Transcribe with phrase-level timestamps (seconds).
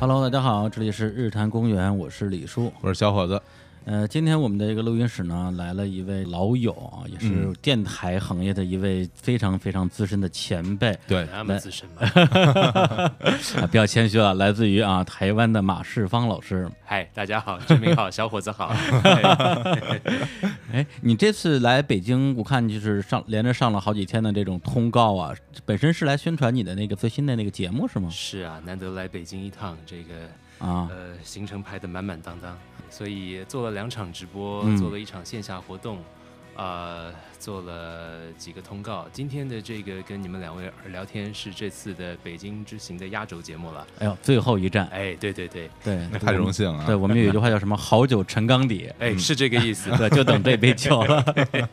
[0.00, 2.72] Hello，大家好，这里是日坛公园，我是李叔。
[2.80, 3.42] 我是小伙子，
[3.86, 12.02] 呃，今天我们的这个录音室呢，来了一位老友啊，也是嗯电台行业的一位非常非常资深的前辈，对，那么资深吗？
[13.58, 16.70] 啊，比较谦虚了，来自于啊台湾的马世芳老师。
[16.84, 18.66] 嗨，大家好，志明好，小伙子好。
[20.72, 25.34] 哎， 你这次来北京，我看就是上连着上了好几天的这种通告啊，
[25.64, 28.10] 本身是来宣传你的那个最新的那个节目是吗？
[28.10, 30.14] 是啊，难得来北京一趟，这个
[30.60, 32.56] 啊，呃行程排得满满当当，
[32.88, 34.76] 所以做了两场直播，嗯。
[34.76, 35.98] 做了一场线下活动，
[36.54, 39.06] 呃，做了几个通告。
[39.12, 43.86] 今天的这个跟你们两位聊天是这次的北京之行的压轴节目了。
[43.98, 46.70] 哎呦，最后一站，哎，对对对，对，那太荣幸。
[46.70, 46.84] 了。
[46.84, 49.90] 对我们有一句话叫什么“好酒沉缸底”， 哎，是这个意思。
[49.96, 51.24] 对，就等这杯酒了。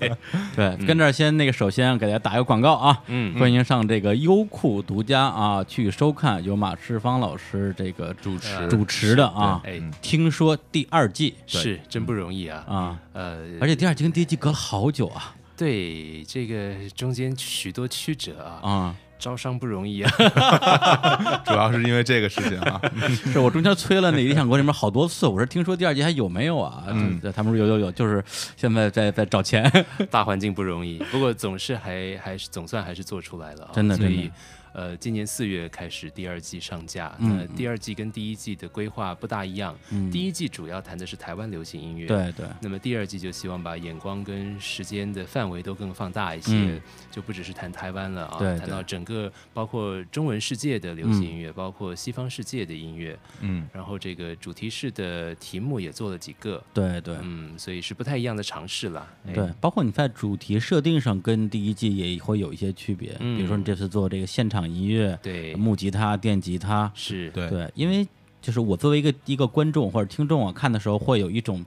[0.55, 9.61] 对，跟这儿先那个，首先给大家打一个广告啊，嗯，欢迎上这个优酷独家啊去收看由马世芳老师这个主持主持的啊。
[9.65, 12.63] 哎，听说第二季是真不容易啊。
[12.67, 18.95] 啊，呃，而且第二季跟第一季隔了好久啊对这个中间许多曲折啊，啊！
[19.17, 20.11] 招商不容易啊。
[21.43, 22.79] 主要是因为这个事情啊。
[23.33, 26.83] 是我中间催了那理想国里面好多次，我说听说第二季还有没有啊？
[26.89, 28.23] 嗯他们说有有有，就是
[28.55, 29.63] 现在在在找钱。
[30.11, 34.31] 大环境不容易，不过总是还还是总算还是做出来了、啊，真的真的所以
[34.77, 40.11] 呃，今年四月开始第二季上架，嗯那第二季跟第一季的规划不大一样，嗯。
[40.11, 42.05] 第一季主要谈的是台湾流行音乐，。
[42.05, 46.81] 对对，那么第二季就希望把眼光跟时间的范围都更放大一些，嗯。
[47.09, 57.17] 就不只是谈台湾了啊，对对谈到整个包括中文世界的流行音乐，包括西方世界的音乐，嗯，然后这个主题式的题目也做了几个，对对。
[57.23, 59.07] 嗯，所以是不太一样的尝试了。
[59.25, 59.33] 哎。
[59.33, 68.07] 对，包括你在主题设定上跟第一季也会有一些区别，嗯比如说你这次做这个现场音乐，对，木吉他、电吉他，是，对，对，因为
[68.41, 71.65] 就是我作为一个一个观众或者听众啊，看的时候会有一种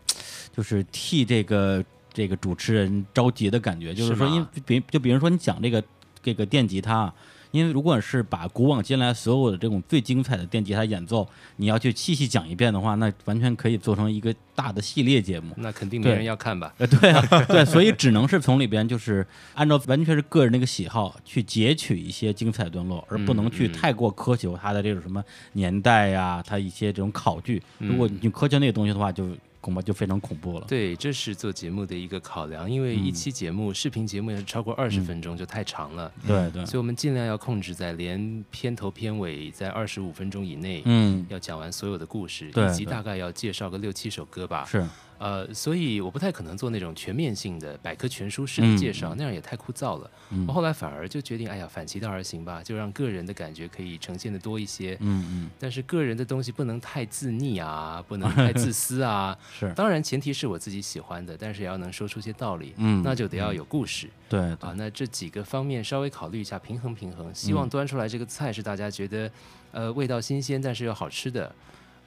[0.56, 5.82] 就是替这个这个主持人着急的感觉，就是说，因为比就比如说你讲这个
[6.22, 7.12] 这个电吉他。
[7.50, 15.54] 因为如果是把古往今来所有的这种最精彩的电吉他演奏，你要去细细讲一遍的话，那完全可以做成一个大的系列节目。
[15.56, 16.72] 那肯定没人要看吧？
[16.78, 25.22] 呃，对啊，对，所以只能是从里边就是按照完全是个人的一个喜好去截取一些精彩段落，而不能去太过苛求它的这种什么
[25.52, 27.62] 年代呀、它一些这种考据。
[27.78, 29.26] 如果你苛求那个东西的话，就
[29.60, 30.66] 恐怕就非常恐怖了。
[30.66, 40.82] 对，这是做节目的一个考量，因为嗯一期节目、视频节目要是超过二十分钟就太长了，对对，所以我们尽量要控制在连片头片尾在二十五分钟以内。
[40.84, 44.64] 嗯，要讲完所有的故事，以及大概要介绍个六七首歌吧。
[44.64, 44.86] 是，
[45.20, 50.10] 呃，所以我不太可能做那种全面性的百科全书式嗯的介绍，那样也太枯燥了。
[50.30, 54.96] 嗯我后来反而就决定，哎呀，反其道而行吧，就让个人的感觉可以呈现的多一些。
[55.00, 59.36] 嗯嗯，但是个人的东西不能太自逆啊，不能 太自私啊。
[59.52, 64.72] 是， 当然，前提是我自己喜欢的，但是也要能说出些道理，嗯，那就得要有故事、对啊。
[64.74, 69.30] 那这几个方面稍微考虑一下，平衡平衡，希望嗯端出来这个菜是大家觉得
[69.72, 71.54] 呃味道新鲜，但是又好吃的。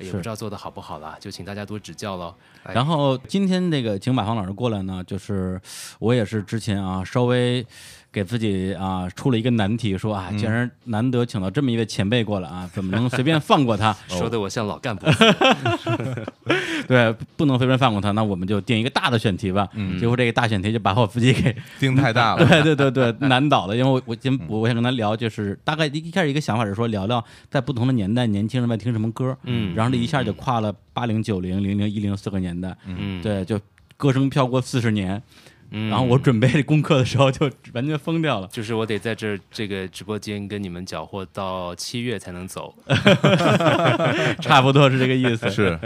[0.04, 2.34] 也不知道做的好不好啦，就请大家多指教喽。
[2.64, 5.60] 哎然后今天这个请马芳老师过来呢，就是
[6.00, 7.66] 我也是之前啊稍微
[8.14, 13.92] 给自己啊出了一个难题，说啊，竟然难得请到这么一位前辈过来啊， 怎么能随便放过他？
[14.08, 15.08] 说的我像老干部，
[16.88, 19.68] 对，不能随便放过他，那我们就定一个大的选题吧。
[19.74, 22.46] 嗯结果这个大选题就把我自己给， 定太大了。
[22.48, 23.76] 对对对对，难倒了。
[23.76, 33.60] 因为我我今我我想跟他聊，就是大概一一开始一个想法是说聊聊在不同的年代年轻人在听什么歌，嗯然后这一下就跨了八零九零零零一零四个年代，嗯，对，就
[33.98, 35.20] 歌声飘过四十年。
[35.76, 38.48] 嗯然后我准备功课的时候就完全疯掉了。
[38.52, 42.74] 就是我得在这这个直播间跟你们搅和到七月才能走。
[44.40, 45.50] 差不多是这个意思。
[45.52, 45.78] 是，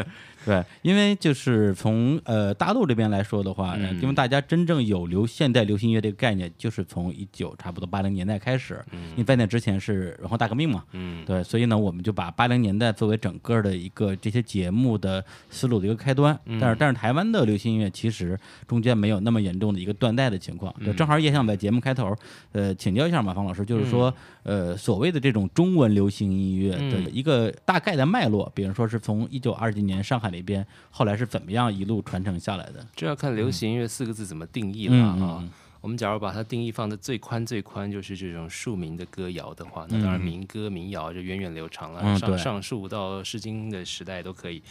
[0.47, 16.39] 对，因为就是从呃大陆这边来说的话，因为大家真正有流现代流行音乐这个概念，就是从一九差不多八零年代开始，因为在那之前是文化大革命嘛，嗯，对，所以呢，我们就把八零年代作为整个的一个这些节目的思路的一个开端。
[16.45, 16.57] 嗯。
[16.61, 20.73] 但是，但是台湾的流行音乐其实中间没有那么严重的一个断代的情况。
[20.81, 22.15] 对，正好也想在节目开头，
[22.53, 27.11] 呃，请教一下马芳老师，就是说，呃，所谓的这种中文流行音乐的嗯。
[27.17, 32.85] 一个大概的脉络，比如说是从一九二几年上海那边，后来是怎么样一路传承下来的？
[32.95, 35.37] 这要看流行音乐四个字怎么定义了嗯啊。
[35.41, 35.49] 嗯
[35.79, 44.61] 我们假如把它定义放的最宽最宽，就是这种庶民的歌谣的话，那当然民歌民谣就源远流长了，嗯上上溯到诗经的时代都可以。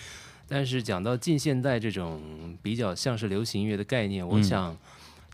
[0.49, 2.21] 但是讲到近现代这种
[2.61, 4.77] 比较像是流行音乐的概念，我嗯想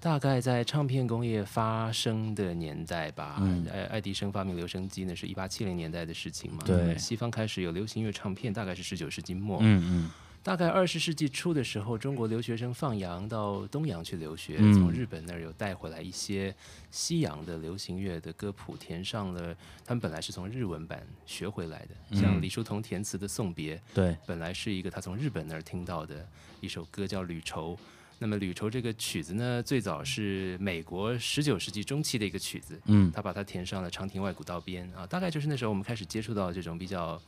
[0.03, 6.65] 大概在唱片工业发生的年代吧，嗯呃，爱迪生发明留声机呢是一八七零年代的事情嘛。
[6.67, 9.59] 对西方开始有流行乐唱片，大概是十九世纪末。
[9.61, 10.11] 嗯嗯
[10.43, 16.53] 大概二十世纪初的时候，中国留学生放羊到东洋去留学，嗯从日本那儿有带回来一些
[16.91, 26.27] 西洋的流行乐的歌谱，填上了他们本来是从日文版学回来的，像嗯李叔同填词的《送别》，对，本来是一个他从日本那儿听到的
[26.61, 27.77] 一首歌，叫《旅愁》。
[28.23, 37.21] 那么《旅愁》这个曲子呢，最早是美国十九世纪中期的一个曲子，嗯他把它填上了长亭外古道边啊，大概就是那时候我们开始接触到这种比较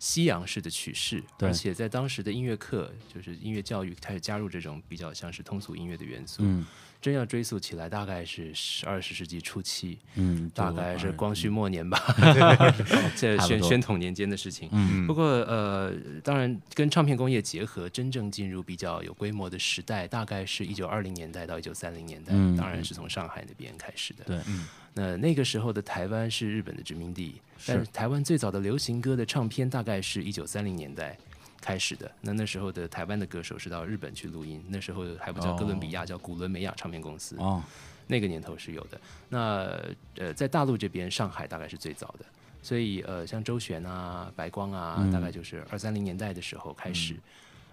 [0.00, 6.42] 西洋式的曲式，对而且在当时的音乐课，就是音乐教育开始加入这种比较像是通俗音乐的元素。
[6.44, 6.66] 嗯
[7.00, 11.98] 真要追溯起来，大概是十二十世纪初期，嗯，大概是光绪末年吧，
[13.16, 14.68] 这差不多宣宣统年间的事情。
[14.72, 15.92] 嗯不过呃，
[16.22, 24.24] 当然跟唱片工业结合，真正进入比较有规模的时代，大概是一九二零年代到一九三零年代，嗯当然是从上海那边开始的。
[24.24, 31.16] 对，嗯那那个时候的台湾是日本的殖民地，是但是台湾最早的流行歌的唱片大概是一九三零年代
[31.60, 32.10] 开始的。
[32.20, 37.36] 那那时候的台湾的歌手是到日本去录音，那时候还不叫哥伦比亚，叫古伦美亚唱片公司。
[37.38, 37.62] 哦，
[38.06, 39.00] 那个年头是有的。
[39.28, 39.80] 那
[40.16, 42.24] 呃，在大陆这边，上海大概是最早的，
[42.62, 47.16] 所以呃，像周璇啊、白光啊，嗯大概就是二三零年代的时候开始。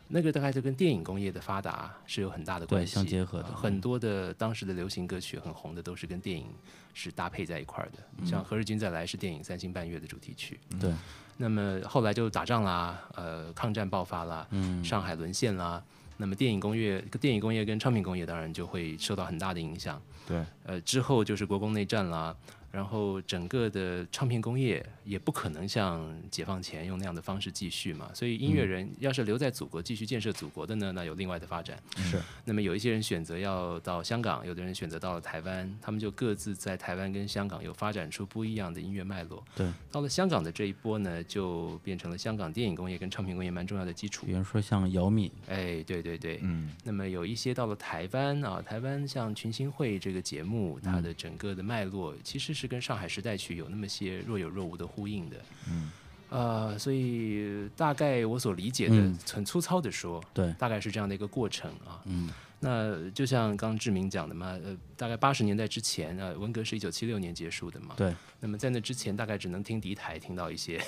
[0.10, 6.48] 那个大概就跟电影工业的发达是有很大的关系，相结合的呃很多的当时的流行歌曲很红的，都是跟电影
[6.94, 8.00] 是搭配在一块儿的。
[8.20, 10.60] 嗯像《何日君再来》是电影《三星半月》的主题曲。
[10.80, 10.92] 对，
[11.38, 15.84] 那么后来就打仗啦，呃，抗战爆发啦，嗯上海沦陷啦。
[16.20, 20.02] 那么电影工业、电影工业跟唱片工业当然就会受到很大的影响。
[20.28, 22.36] 对，呃，之后就是国共内战啦，
[22.72, 31.82] 然后整个的唱片工业也不可能像解放前用那样的方式继续嘛，所以音乐人要是留在祖国继续建设祖国的呢，那有另外的发展。
[31.96, 39.42] 是，那么有一些人选择要到香港，有的人选择到了台湾，他们就各自在台湾跟香港有发展出不一样的音乐脉络。
[39.56, 44.26] 对，到了香港的这一波呢，就变成了香港电影工业跟唱片工业蛮重要的基础。
[44.26, 44.34] 比。
[44.34, 46.70] 如说像姚敏，哎，对对对，嗯。
[46.84, 51.04] 那么有一些到了台湾啊，台湾像群星会这个节目，它嗯。
[51.04, 55.38] 的整个的脉络其实是跟上海时代曲有那么些若有若无的呼应的。
[55.70, 55.92] 嗯，
[56.30, 62.02] 呃，所以大概我所理解的，嗯很粗糙的说，对，大概是这样的一个过程啊。
[62.06, 70.80] 嗯那就像刚刚志明讲的嘛，呃，大概八十年代之前，呃，文革是一九七六年结束的嘛，对，那么在那之前，大概只能听敌台听到一些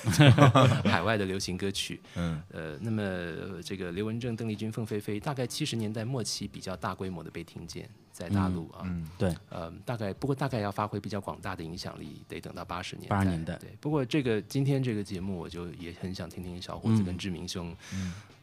[0.83, 13.15] 海外的流行歌曲，嗯呃，那么呃这个刘文正、邓丽君、凤飞飞，大概七十年代末期比较大规模的被听见在大陆啊，嗯对，呃，大概不过大概要发挥比较广大的影响力，得等到八十年代。
[13.15, 17.75] 80年代对，不过这个今天这个节目，我就也很想听听小伙子嗯跟志明兄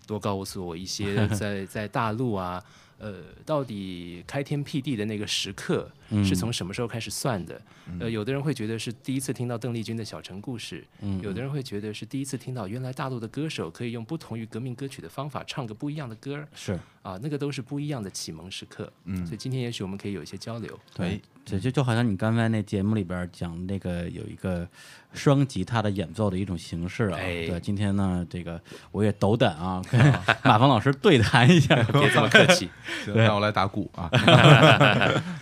[0.06, 2.62] 多告诉我一些 在在大陆啊。
[2.99, 7.61] 呃，到底开天辟地的那个时刻嗯是从什么时候开始算的？
[8.01, 18.93] 呃，有的人会觉得是第一次听到邓丽君的《小城故事》，嗯有的人会觉得是第一次听到原来大陆的歌手可以用不同于革命歌曲的方法唱个不一样的歌儿是，啊，那个都是不一样的启蒙时刻。
[19.05, 20.79] 嗯所以今天也许我们可以有一些交流。
[20.95, 24.69] 对，这就就好像你刚才那节目里边讲那个有一个
[25.17, 27.19] 双吉他的演奏的一种形式啊。
[27.19, 28.61] 哎对，今天呢，这个
[28.93, 30.00] 我也斗胆啊， 跟
[30.45, 31.75] 马峰老师对谈一下。
[31.93, 32.69] 别这么客气。
[33.05, 34.09] 行，那我来打鼓啊，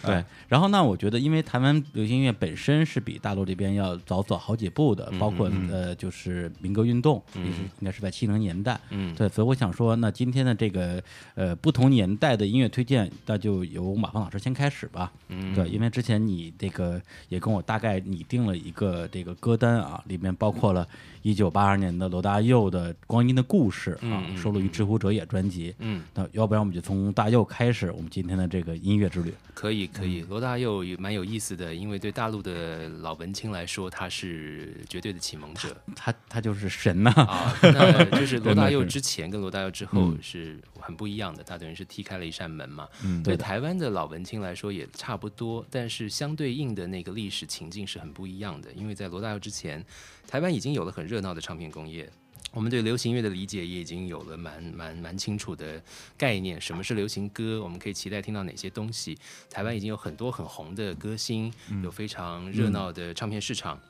[0.03, 8.79] 对，然后呢，我觉得因为台湾流行音乐本身是比大陆这边要早走好几步的，包括呃，就是民歌运动，也是应该是在七零年代。
[8.91, 11.03] 嗯，对，所以我想说，那今天的这个
[11.35, 15.11] 呃不同年代的音乐推荐，那就由马峰老师先开始吧。
[15.29, 20.87] 嗯对，因为之前你这个也跟我大概拟定了一个这个歌单三啊，里面包括了
[21.25, 25.75] 一九八二年的罗大佑的《光阴的故事》啊，收录于《知乎者也》专辑。
[25.79, 29.33] 嗯，那要不然我们就从大佑开始，我们今天的这个音乐之旅。
[29.55, 30.21] 可以可嗯以。
[30.29, 37.57] 罗大佑也蛮有意思的，因为对大陆的老文青来说，他是绝对的启蒙者他他就是神呐、啊。
[37.73, 42.87] 那就是罗大佑之前跟罗大佑之后嗯是很不一样的，他等于是踢开了一扇门嘛。
[43.25, 48.71] 对台湾的老文青来说也差不多，但是相对应的那个历史情境是很不一样的。
[48.73, 49.83] 因为在罗大佑之前，
[50.27, 52.11] 台湾已经有了很热闹的唱片工业，
[52.53, 55.81] 我们对流行乐的理解也已经有了蛮蛮蛮清楚的
[56.17, 56.61] 概念。
[56.61, 57.63] 什么是流行歌？
[57.63, 59.17] 我们可以期待听到哪些东西？
[59.49, 61.53] 台湾已经有很多很红的歌星，
[61.83, 63.81] 有非常热闹的唱片市场。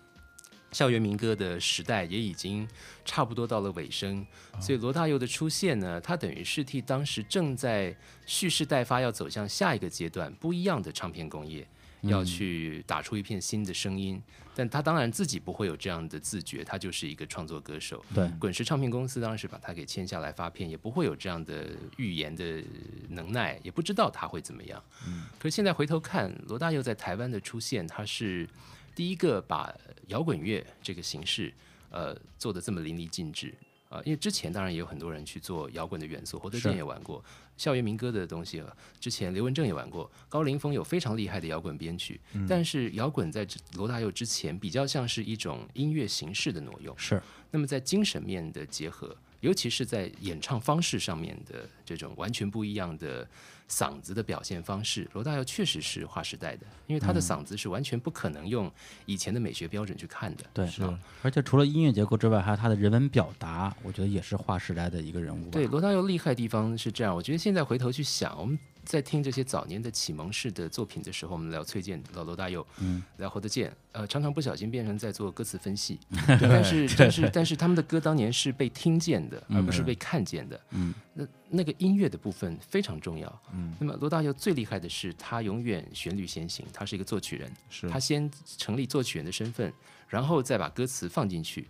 [0.75, 2.69] 校园民歌的时代也已经
[3.05, 4.27] 差不多到了尾声，
[4.61, 11.65] 所以罗大佑的出现呢，他等于是替当时正在蓄势待发、要走向下一个阶段不一样的唱片工业
[12.03, 14.21] 要去打出一片新的声音。
[14.57, 18.05] 但他当然自己不会有这样的自觉，他就是一个创作歌手。
[18.15, 22.63] 对，滚石唱片公司当时把他给签下来发片，也不会有这样的预言的
[23.09, 24.81] 能耐，也不知道他会怎么样。
[25.09, 28.49] 嗯，可是现在回头看，罗大佑在台湾的出现，他是
[28.95, 29.75] 第一个把
[30.09, 31.53] 摇滚乐这个形式，
[31.91, 33.55] 呃，做的这么淋漓尽致。
[33.91, 37.25] 啊，因为之前当然也有很多人去做摇滚的元素，侯德健也玩过
[37.57, 38.61] 校园民歌的东西，
[38.99, 47.23] 之前刘文正也玩过，高凌风有非常厉害的摇滚编曲，但是摇滚在罗大佑之前比较像是一种音乐形式的挪用，是。
[47.53, 53.29] 那么在精神面的结合，尤其是在演唱方式上面的这种完全不一样的。
[53.69, 58.71] 嗓子的表现方式，罗大佑确实是划时代的，因为他的嗓子是完全不可能用
[59.07, 60.45] 以前的美学标准去看的。
[60.53, 60.83] 对，是。
[61.23, 65.51] 而且除了音乐结构之外，还有他的人文表达，我觉得也是划时代的一个人物。
[65.51, 68.59] 对，罗大佑厉害的地方是这样，我觉得现在回头去想，我们。
[68.85, 87.89] 在听这些早年的启蒙式的作品的时候，我们聊崔健、聊罗大佑，嗯，聊侯德健，呃，常常不小心变成在做歌词分析，但是 但是但是他们的歌当年是被听见的，而不是被看见的，嗯，那那个音乐的部分非常重要，嗯，那么罗大佑最厉害的是他永远旋律先行，他是一个作曲人，是。
[87.89, 89.73] 他先成立作曲人的身份，
[90.09, 91.69] 然后再把歌词放进去，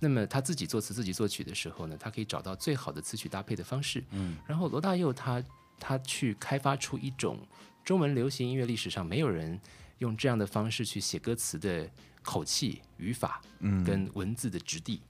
[0.00, 5.42] 那么他自己作词自己作曲的时候呢，他可以找到最好的词曲搭配的方式，嗯，然后罗大佑他。
[5.78, 7.38] 他去开发出一种
[7.84, 9.60] 中文流行音乐历史上没有人
[9.98, 11.88] 用这样的方式去写歌词的
[12.22, 15.00] 口气、语法，嗯，跟文字的质地，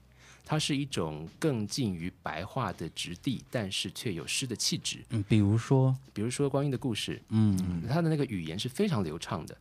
[0.45, 5.03] 它是一种更近于白话的质地，但是却有诗的气质。
[5.09, 9.57] 嗯，比如说，比如说《光阴的故事》，嗯，它的那个语言是非常流畅的，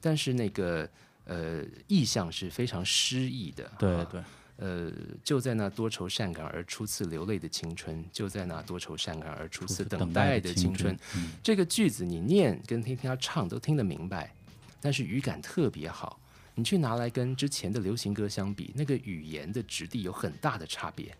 [0.00, 0.88] 但是那个
[1.24, 3.70] 呃意象是非常诗意的。
[3.78, 4.22] 对对。
[4.62, 4.92] 呃，
[5.24, 10.96] 就在那多愁善感而初次流泪的青春，就在那多愁善感而初次等待的青春。
[11.42, 14.32] 这个句子你念跟听听他唱都听得明白，
[14.80, 16.20] 但是语感特别好。
[16.54, 21.12] 你去拿来跟之前的流行歌相比，那个语言的质地有很大的差别。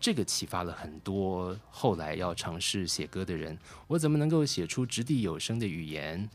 [0.00, 3.56] 这个启发了很多后来要尝试写歌的人。
[3.86, 6.28] 我怎么能够写出掷地有声的语言？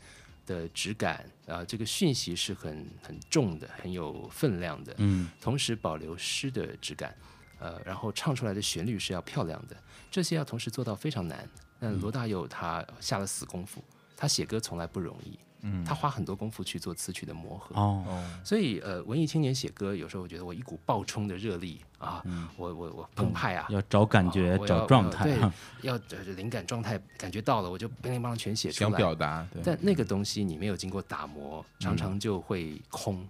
[0.46, 4.94] 的质感啊，这个讯息是很很重的，很有分量的。
[4.98, 7.14] 嗯，同时保留诗的质感，
[7.58, 9.76] 呃，然后唱出来的旋律是要漂亮的，
[10.10, 11.46] 这些要同时做到非常难。
[11.78, 13.84] 那罗大佑他下了死功夫，
[14.16, 15.38] 他写歌从来不容易。
[15.68, 17.74] 嗯，他花很多功夫去做词曲的磨合。
[17.74, 22.24] 哦，所以呃，文艺青年写歌有时候我觉得我一股爆冲的热力啊，
[22.56, 25.96] 我我我澎湃啊，要找感觉找状态，对，要
[26.36, 33.26] 灵感状态感觉到了，我就乒铃乓啷全写出来，想表达，但那个东西你没有经过打磨，常常就会空。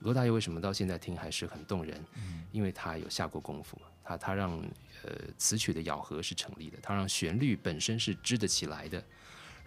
[0.00, 2.00] 罗大佑为什么到现在听还是很动人？
[2.52, 4.52] 因为他有下过功夫，他他让
[5.02, 9.02] 呃词曲的咬合是成立的，他让旋律本身是支得起来的。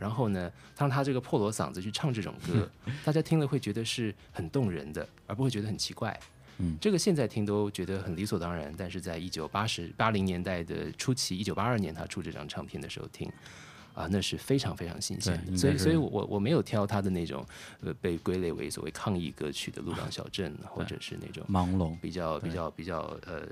[0.02, 2.68] 然后呢，让他这个破锣嗓子去唱这种歌，
[3.06, 6.20] 大家听了会觉得是很动人的，而不会觉得很奇怪。
[6.58, 13.32] 嗯，这个现在听都觉得很理所当然，但是在一九八十八零年代的初期，一九八二年他出这张唱片的时候听。
[13.94, 17.46] 啊，那是非常非常新鲜的，所以，所以我我没有挑他的那种，
[17.82, 23.48] 呃，被归类为所谓抗议歌曲的《鹿港小镇》，或者是那种朦胧、比较比较比较呃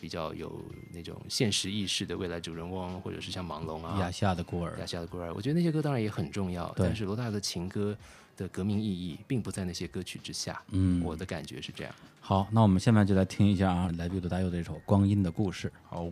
[0.00, 7.96] 比较有那种现实意识的未来主人翁，或者是像《朦胧》啊，《亚夏的孤儿》，《亚夏的孤儿》，我觉得那些歌当然也很重要，但是罗大佑的情歌
[8.36, 10.60] 的革命意义并不在那些歌曲之下。
[10.70, 11.94] 嗯，我的感觉是这样。
[12.20, 15.68] 好，那我们下面就来听一下啊，来自罗大佑的一首《光阴的故事》。
[15.88, 16.10] 好。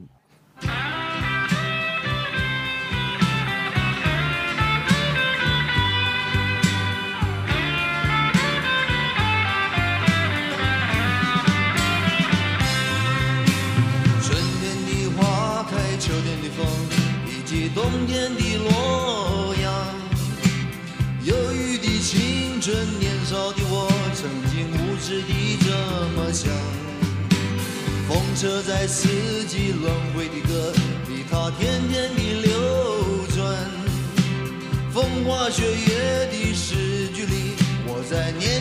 [22.66, 25.70] 春，年少的我曾经无知地这
[26.16, 26.50] 么想。
[28.08, 29.06] 风车在四
[29.46, 30.72] 季轮回的歌
[31.06, 32.50] 里，它天天地流
[33.36, 33.54] 转。
[34.92, 37.54] 风花雪月的诗句里，
[37.86, 38.60] 我在年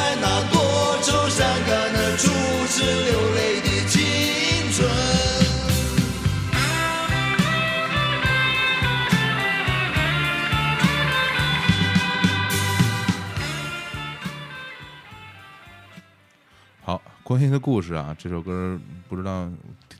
[0.00, 2.28] 在那多愁善感的初
[2.68, 4.88] 次流泪的青春。
[16.80, 19.50] 好，关心的故事啊，这首歌不知道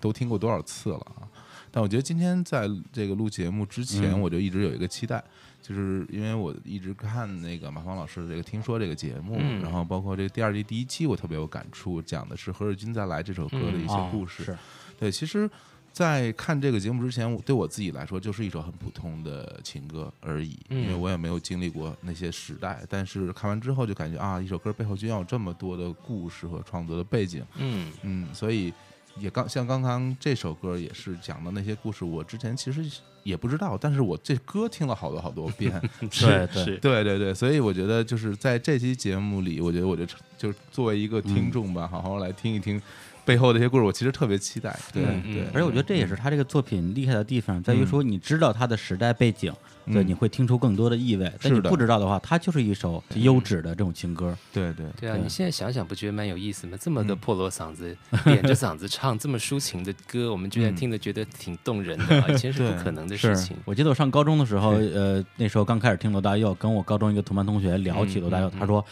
[0.00, 1.28] 都听过多少次了啊。
[1.70, 5.22] 但我觉得今天在这个录节目之前，嗯我就一直有一个期待，
[5.62, 14.44] 就是因为我一直看那个马芳老师的这个《听说》这个节目，嗯然后包括这个第二季第一期，我特别有感触，讲的是何日君再来这首歌的一些哦故事。
[14.44, 14.58] 是
[14.98, 15.48] 对，其实，
[15.92, 22.84] 在看这个节目之前，我对我自己来说就是一首很普通的情歌而已，因为嗯我也没有经历过那些时代。
[22.88, 28.72] 但是看完之后就感觉啊，一首歌背后居然有这么多的故事和创作的背景，嗯嗯，所以
[29.16, 32.84] 也刚像刚刚这首歌也是讲的那些故事，我之前其实
[33.22, 36.76] 也不知道，但是我这歌听了好多好多遍， 对对。
[36.78, 40.04] 对对对，所以我觉得就是在这期节目里，我觉得我就
[40.36, 42.80] 就是作为一个听众吧，好好来听一听
[43.24, 44.76] 背后的一些故事，我其实特别期待。
[44.92, 49.52] 对嗯对，而且我觉得这也是他这个作品厉害的地方，在于说你知道他的时代背景，
[49.86, 51.30] 对，嗯你会听出更多的意味。
[51.42, 54.36] 但你是不知道的话，它就是一首优质的这种情歌。
[54.52, 56.76] 对对对啊，你现在想想，不觉得蛮有意思吗？
[56.80, 63.56] 这么个嗯破锣嗓子，扁着嗓子唱这么抒情的歌，我们居然嗯听得觉得挺动人的啊， 以前是不可能的事情。
[63.64, 68.84] 我记得我上高中的时候，呃，那时候刚开始听罗大佑，跟我高中一个同班同学聊起嗯罗大佑，嗯他说。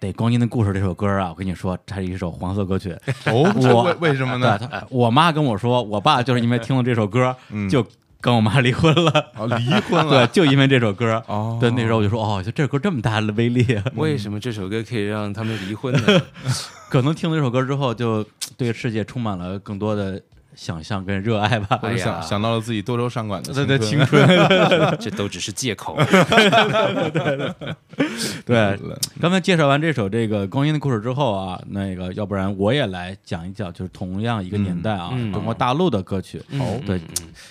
[0.00, 2.90] 得《光阴的故事》这首歌啊，我跟你说，它是一首黄色歌曲。
[3.26, 4.58] 哦，我为为什么，呢？
[4.58, 7.86] 他我妈跟我说，我爸就是因为听了这首歌，嗯就
[8.22, 9.30] 跟我妈离婚了。
[9.36, 10.26] 哦，离婚 对，了。
[10.28, 11.22] 就因为这首歌。
[11.26, 16.22] 哦，对，那时候我就说，哦，就这首歌这么大的威力啊， 为什么这首歌可以让他们离婚呢？
[16.88, 18.24] 可能听了这首歌之后，就
[18.56, 20.22] 对世界充满了更多的
[20.54, 21.78] 想象跟热爱吧。
[21.82, 24.22] 我想哎想到了自己多愁善感的对对，青春。
[25.00, 25.96] 这都只是借口。
[28.44, 28.78] 对，
[29.20, 36.42] 刚才介绍完这首这个《光阴的故事》之后啊，那个要不然我也来讲一讲，就是同样一个年代啊，中国大陆的歌曲。
[36.58, 37.00] 哦对，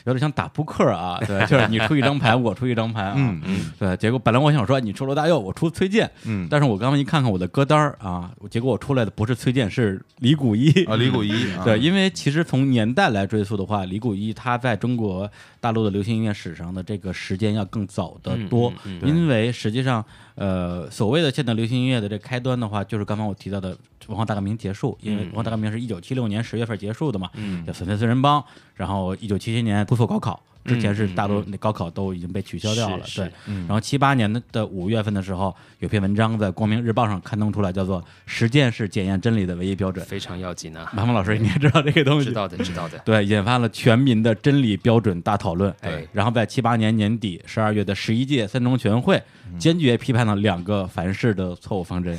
[0.06, 3.14] 有点像打扑克啊，对，就是你出一张牌，我出一张牌啊。
[3.16, 10.72] 嗯嗯对，结果本来我想说你出罗大佑，我出崔健，嗯，但是我刚刚一看看我的歌单儿啊，结果我出来的不是崔健，是李谷一。
[10.86, 20.04] 啊，李谷一，啊对，因为其实从年代来追溯的话，李谷一他在中国大陆的流行音乐史上的这个时间要更早得多，嗯嗯嗯因为实际上，
[20.36, 23.78] 呃，所谓的现代流行音乐的这开端的话，就是刚刚我提到的
[24.08, 27.66] 文化大革命结束，因为文化大革命是一九七六年十月份结束的嘛，嗯。
[27.66, 28.44] 叫粉碎四人帮，
[28.82, 30.42] 然后一九七七年恢复高考。
[30.64, 33.32] 之前是大多那高考都已经被取消掉了，对。
[33.68, 40.06] 然后七八年的的五月份的时候，有篇文章在《光明日报》上刊登出来，叫做“实践是检验真理的唯一标准”。
[40.06, 40.88] 非常要紧啊！
[40.94, 43.00] 马峰老师应该知道这个东西，知道的，知道的。
[43.00, 45.74] 对，引发了全民的真理标准大讨论。
[45.82, 49.20] 对然后在七八年年底十二月的十一届三中全会，
[49.58, 52.16] 坚决批判了两个凡是的错误方针，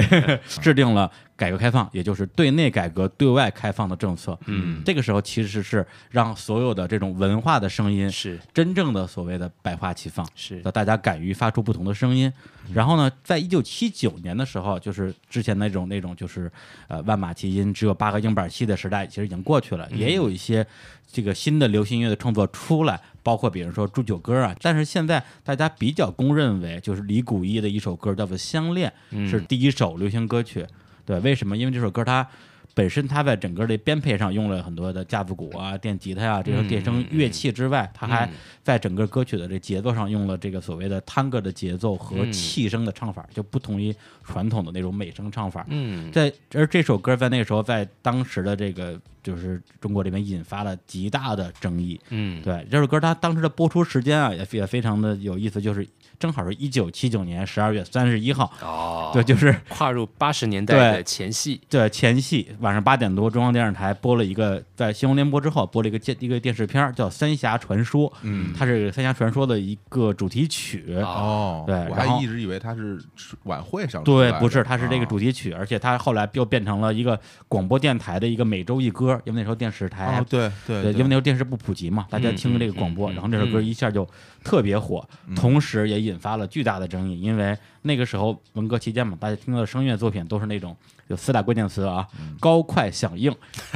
[0.48, 4.38] 制定了改革开放，也就是对内改革、对外开放的政策。
[4.46, 10.26] 嗯，这个时候其实是让所有的这种文化的声音是真正的所谓的百花齐放。
[10.34, 12.32] 是让大家敢于发出不同的声音。
[12.72, 16.50] 然后呢，在一九七九年的时候，就是之前那种那种就是
[16.88, 20.66] 呃万马齐喑只有八个硬板戏的时代，其实已经过去了，也有一些
[21.10, 24.54] 这个新的流行音乐的创作出来，包括比如说祝酒歌啊。
[24.60, 28.92] 但是现在大家比较公认为，就是李谷一的一首歌叫做《相恋》，
[29.28, 30.66] 是第一首流行歌曲。
[31.04, 31.56] 对，为什么？
[31.56, 32.26] 因为这首歌它。
[32.74, 38.28] 本身它在整个的编配上用了很多的架子鼓啊、电吉他呀、这种电声乐器之外，它还
[38.62, 45.66] 在整个歌曲的这节奏上用了这个所谓的探戈的节奏和气声的唱法，就不同于传统的那种美声唱法。
[45.68, 52.00] 嗯，在而这首歌在那个时候在当时的这个就是中国这边引发了极大的争议。
[52.08, 55.86] 嗯，对这首歌，它当时的播出时间啊也也非常的有意思，就是
[56.22, 68.54] 正好是一九七九年十二月三十一号，哦，对，就是跨入八十年代的前戏，对前戏晚上八点多，中央电视台播了一个在新闻联播之后播了一个电一个电视片儿叫《三峡传说》，嗯。
[68.56, 70.94] 它是《三峡传说》的一个主题曲。
[71.00, 73.02] 哦，对我还一直以为它是
[73.44, 84.06] 晚会上对，不是，它是这个啊主题曲，而且它后来又变成了一个广播电台的一个每周一歌歌，因为那时候电视台哦，对对对，因为那时候电视不普及嘛，大家嗯听这个广播，然后这首歌一下就
[84.42, 85.34] 特别火，嗯。
[85.34, 90.76] 同时也引发了巨大的争议，因为那个时候文革期间嘛，大家听到的声乐作品都是那种
[91.08, 92.36] 有四大关键词啊，嗯。
[92.40, 93.34] 高快响应，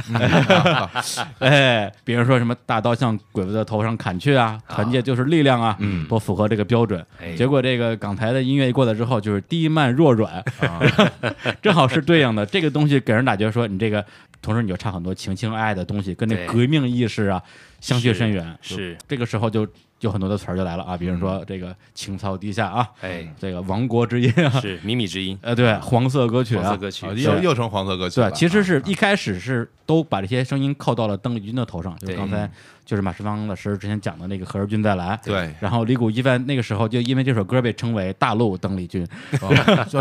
[1.39, 6.07] 哎，比如说什么大刀向鬼子的头上砍去啊，团结就是力量啊，嗯。
[6.07, 7.05] 都符合这个标准。
[7.21, 7.35] 哎。
[7.35, 10.81] 结果这个港台的音乐一过来之后，就是低慢弱软，啊。
[11.61, 12.45] 正好是对应的。
[12.45, 14.05] 这个东西给人感觉说，你这个
[14.41, 17.41] 同时你就唱很多情情爱爱的东西，跟那革命意识啊
[17.81, 18.57] 相去甚远。
[18.61, 18.97] 是。
[19.07, 19.67] 这个时候就
[20.01, 26.63] 有很多的词儿就来了啊，比如说这个情操低下啊，哎，这个亡国之音啊，是靡靡之音，呃，对，黄色歌曲啊。
[26.63, 28.29] 黄色，歌曲又又成黄色歌曲了。
[28.29, 28.83] 对，其实是啊。
[28.85, 32.49] 一开始是都把这些声音扣到了邓丽君的头上，就是刚才
[32.87, 35.19] 就是马世芳老师之前讲的那个《何日君再来》。
[35.25, 39.05] 对，然后李谷一在那个时候就因为这首歌被称为大陆邓丽君，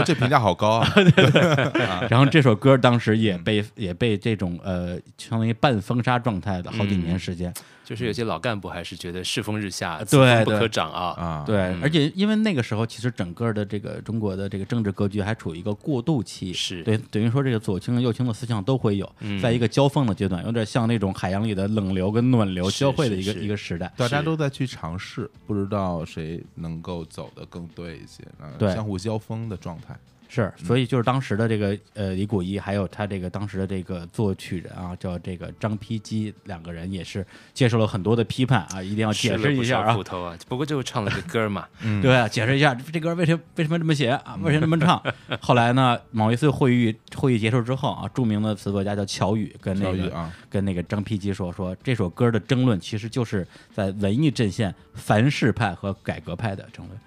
[0.05, 0.89] 这评价好高啊。
[2.09, 7.53] 然后这首歌当时也被也被这种呃相当于半封杀状态的好几年时间。
[7.85, 10.01] 就是有些老干部还是觉得世风日下，
[10.45, 11.15] 不可长啊。
[11.17, 23.93] 啊，对，嗯而且因为那个时候其实整个的这个中国的这个政治格局还处于一个过渡期，是对，等于说这个左倾右倾的思想都会有，嗯在一个交锋的阶段，有点像那种海洋里的冷流跟暖流是交汇的一个一个时代。
[23.97, 29.97] 大家都在去尝试，不知道谁能够走得更对一些，呃对相互交锋的状态。
[30.43, 40.05] 是，所以就是当时的这个呃李谷一，还有他这个当时的这个作曲人啊，叫这个张丕基，两个人也是接受了很多的批判啊，一定要解释一下啊苦。
[40.05, 44.39] 头啊，不过就唱了个歌嘛， 嗯对啊，解释一下这歌为什么为什么这么写啊？
[44.43, 45.03] 为什么这么唱？
[45.41, 57.01] 后来呢，某一次会议会议结束之后啊，著名的词作家叫乔羽跟那个、啊，跟那个张丕基说说这首歌的争论其实就是在文艺阵线凡是派和改革派的争论，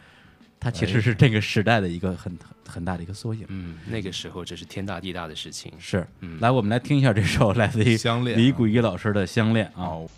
[0.60, 3.45] 它其实是这个时代的一个很很大的一个缩影。
[3.48, 5.72] 嗯，那个时候这是天大地大的事情。
[5.80, 7.98] 是，嗯来我们来听一下这首来自于
[8.36, 9.86] 李谷一老师的《相恋》啊。
[9.88, 10.10] 哦，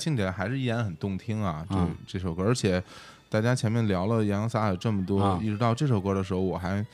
[0.00, 2.82] 听起来还是依然很动听啊，这、啊这首歌，而且
[3.28, 5.38] 大家前面聊了洋洋洒洒这么多，啊。
[5.42, 6.84] 一直到这首歌的时候，我还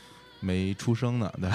[0.41, 1.49] 没出生呢，对，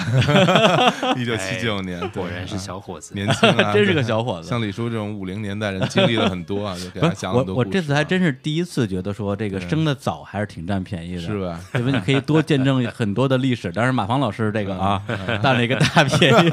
[1.20, 3.14] 一九七九年，果然是啊小伙子。
[3.14, 7.68] 年轻啊， 真是个小伙子像李叔这种五零年代人，经历了很多啊，就给他讲很多故事啊。
[7.68, 11.60] 我这次还真是第一次觉得说这个生的早还是挺占便宜的，是吧？
[11.74, 13.70] 因为你可以多见证很多的历史。
[13.74, 16.50] 但是马芳老师这个啊，嗯占了一个大便宜，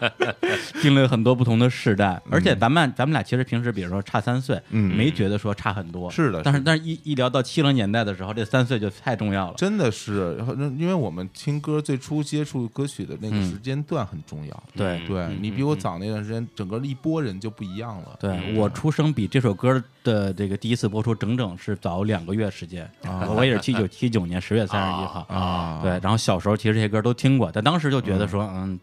[0.80, 2.20] 经历了很多不同的世代。
[2.30, 9.54] 而且咱们咱们俩其实平时比如说差三岁，嗯没觉得说差很多，是的是的但是但是一一聊到七零年代的时候，这三岁就太重要了。
[9.56, 10.36] 真的是，
[10.78, 14.62] 因为我们听行歌最初接触歌曲的那个嗯时间段很重要。
[14.74, 15.00] 对。
[15.06, 15.20] 对。
[15.22, 18.16] 嗯你比我早那段时间，整个一波人就不一样了。
[18.20, 22.90] 对我出生比这首歌的这个第一次播出整整是早两个月时间，
[23.34, 25.26] 我也是七九 七九年十月三十一号。
[25.28, 25.80] 啊。
[25.82, 28.78] 对，然后小时候其实这些歌都听过，但当时就觉得说，嗯，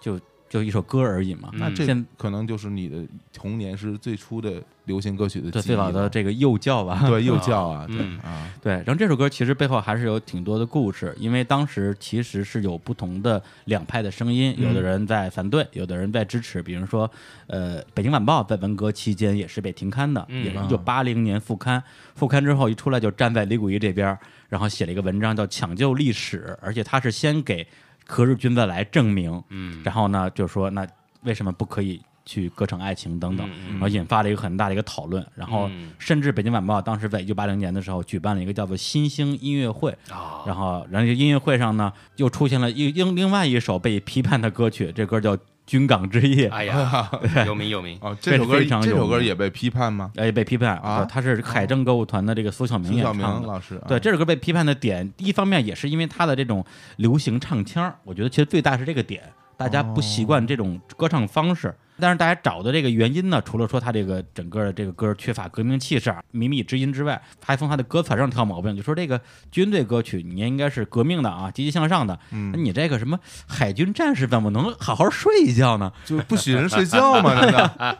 [0.00, 0.18] 就
[0.54, 1.50] 就一首歌而已嘛。
[1.54, 16.62] 那这现可能就是你的童年是最初的流行歌曲的对最早的这个幼教吧，对 幼教啊，对嗯啊，对，然后这首歌其实背后还是有挺多的故事，因为当时其实是有不同的两派的声音，有的人在反对，有的人在支持。
[16.62, 17.10] 比如说，
[17.48, 20.44] 呃，《北京晚报》在文革期间也是被停刊的，嗯。
[20.44, 21.82] 也是一九八零年复刊，
[22.14, 24.16] 复刊之后一出来就站在李谷一这边，
[24.48, 27.66] 然后写了一个文章叫《抢救历史》，而且他是先给
[28.06, 29.82] 何日君再来证明，嗯。
[29.84, 30.86] 然后呢就说那
[31.22, 32.02] 为什么不可以？
[32.26, 33.70] 去歌唱爱情等等，嗯嗯。
[33.72, 35.92] 然后引发了一个很大的一个讨论，然后嗯。
[35.98, 45.36] 甚至北京晚报当时在一九八零年的时候举办了一个叫做新兴音乐会，啊，然后然后这音乐会上呢又出现了一另另外一首被批判的歌曲，这歌叫
[45.66, 47.10] 《军港之夜》，哎呀，
[47.46, 50.10] 有名有名，哦，这首歌非常这首有歌也被批判吗？
[50.16, 53.42] 哎，被批判啊他是海政歌舞团的这个苏小明苏小明演唱。
[53.46, 56.64] 老师啊，对，这首歌被批判的点，一方面也是因为他的这种
[56.96, 59.22] 流行唱腔，我觉得其实最大是这个点，
[59.56, 61.74] 大家不习惯这种歌唱方式。
[61.98, 75.92] 但是大家找的这个原因呢，除了说他这个整个的这个歌缺乏革命气势、靡靡之音之外，还从他的歌词上挑毛病，就说这个军队歌曲你应该是革命的啊，积极向上的，嗯那你这个什么海军战士怎么能好好睡一觉呢？
[76.04, 77.34] 就不许人睡觉吗？
[77.34, 77.96] 难道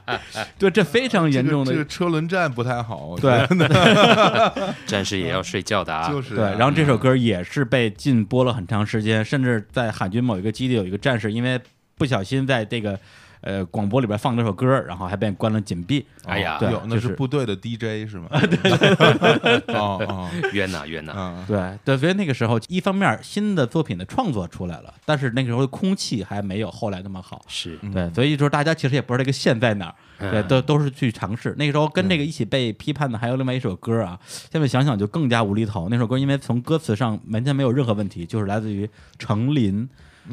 [0.59, 3.17] 对，这非常严重的这个这个车轮战不太好？
[3.21, 11.61] 对得 战士也要睡觉的啊，就是对，啊然后这首歌也是被禁播了很长时间，甚至在海军某一个基地有一个战士，因为
[11.97, 12.99] 不小心在这个
[13.45, 16.05] 呃广播里边放这首歌，然后还被关了禁闭。
[16.25, 18.29] 哎呀对那就是是部队的 DJ 是吗？
[18.41, 27.43] 对对哦哦冤呐 冤呐，啊，对对，所以那个时候，一方面新的作品的创作出来了，但是那个时候的空气还没有后来那么好。
[27.47, 29.87] 是对，所以说大家其实也不知道这个线在哪
[30.19, 31.55] 儿，对，都都是去尝试。
[31.59, 34.19] 那个时候跟这个一起被批判的还有另外一首歌啊，
[34.51, 35.89] 现在想想就更加无厘头。
[35.91, 39.87] 那首歌因为从歌词上完全没有任何问题，就是来自于程琳，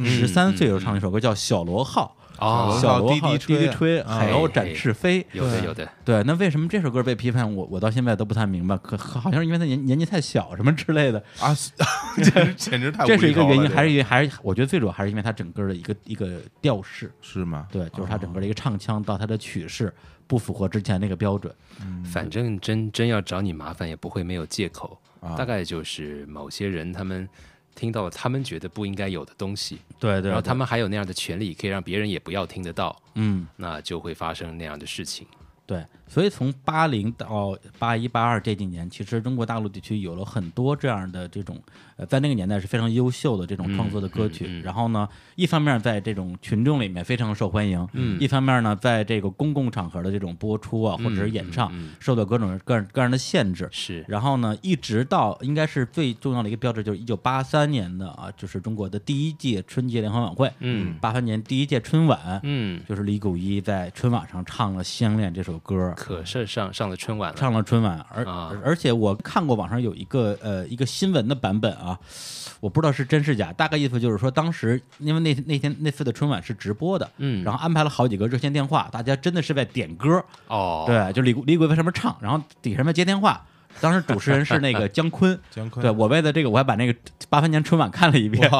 [0.06, 2.16] 十三岁的时候唱一首歌叫《小螺号》。
[2.40, 5.26] 哦，小螺号滴滴吹滴滴吹，啊海鸥展翅飞。
[5.32, 7.54] 有的有的，对，那为什么这首歌被批判？
[7.56, 11.56] 我我到现在都不太明白，可好像是因为他年年纪太小什么之类的，啊，
[12.18, 17.68] 简直简直太这是一个原因，还是因为还是我觉得最主要还是因为他整个的一个一个调式，是吗？
[17.72, 19.94] 对，就是他整个的一个唱腔到他的曲式
[20.28, 21.54] 不符合之前那个标准。
[22.06, 25.00] 反正真真要找你麻烦，也不会没有借口。
[25.20, 27.30] 啊大概就是某些人他们
[27.76, 35.26] 听到了他们觉得不应该有的东西，对对然后他们还有那样的权利，可以让别人也不要听得到，嗯，那就会发生那样的事情。
[35.72, 41.58] 对，所以从八零到八一、八二这几年，其实中国大陆地区有了很多这样的这种，
[41.96, 44.44] 呃，在那个年代是非常优秀的这种创作的歌曲。
[44.48, 53.70] 嗯嗯嗯然后呢，一方面在这种群众里面非常受欢迎，嗯一方面呢，在这个公共场合的这种播出啊，或者是演唱，受到各种各样各样的限制。
[53.72, 68.52] 是，然后呢，一直到应该是最重要的一个标志，就是一九八三年的啊，就是中国的第一届春节联欢晚会，嗯八三年第一届春晚，嗯，就是李谷一在春晚上唱了《相恋》这首歌，可是上上了春晚了，唱了春晚，而、啊。
[68.64, 71.98] 而且我看过网上有一个呃一个新闻的版本啊，
[72.60, 77.44] 我不知道是真是假，大概意思就是说当时因为那那天那次的春晚是直播的，嗯。
[77.44, 83.46] 然后安排了好几个热线电话，大家真的是在点歌，哦，对，就李谷李谷一在上面唱，然后底下面接电话。
[83.80, 85.82] 当时主持人是那个姜昆， 姜昆。
[85.82, 86.94] 对我为了这个我还把那个
[87.30, 88.52] 八三年春晚看了一遍，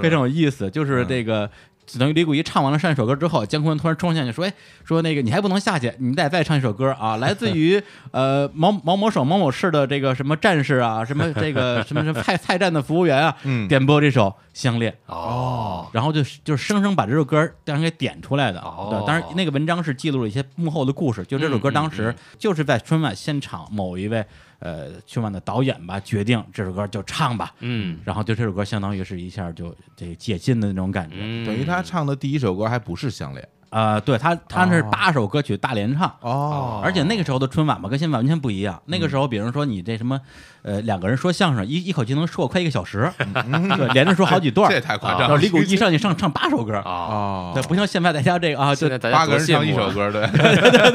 [0.00, 0.70] 非常有意思。
[0.70, 1.50] 就是这个，
[1.98, 4.52] 等于李谷一唱完了上一首歌之后，姜昆突然冲下去说：“哎，
[4.84, 18.60] 说那个你还不能下去，你得再唱一首歌啊，来自于 呃某某某省某某市的这个什么战士啊，什么这个 什么什么菜菜站的服务员啊，嗯点播这首《相恋》。”哦，然后就是就是生生把这首歌让人给点出来的。
[18.60, 21.24] 哦对，当然那个文章是记录了一些幕后的故事。
[21.24, 24.24] 就这首歌当时就是在春晚现场某一位
[24.66, 28.00] 呃春晚的导演吧决定这首歌就唱吧，嗯。
[28.04, 31.16] 然后就这首歌相当于是一下就这个解禁的那种感觉。
[31.20, 34.88] 嗯，等于他唱的第一首歌还不是相恋啊、对他他那是哦。
[34.90, 36.12] 八首歌曲大联唱。
[36.20, 36.80] 哦。
[36.82, 38.80] 而且那个时候的春晚嘛，跟现在完全不一样。
[38.86, 40.20] 那个时候，比如说你这什么，
[40.62, 47.52] 呃，两个人说相声，一一口气能说快一个小时，对，连着说好几段儿，这也太夸张然后了李谷一上去上唱八首歌，啊，哦。
[47.54, 50.22] 对，不像现在大家这个啊，就现在八个人唱一首，歌，对，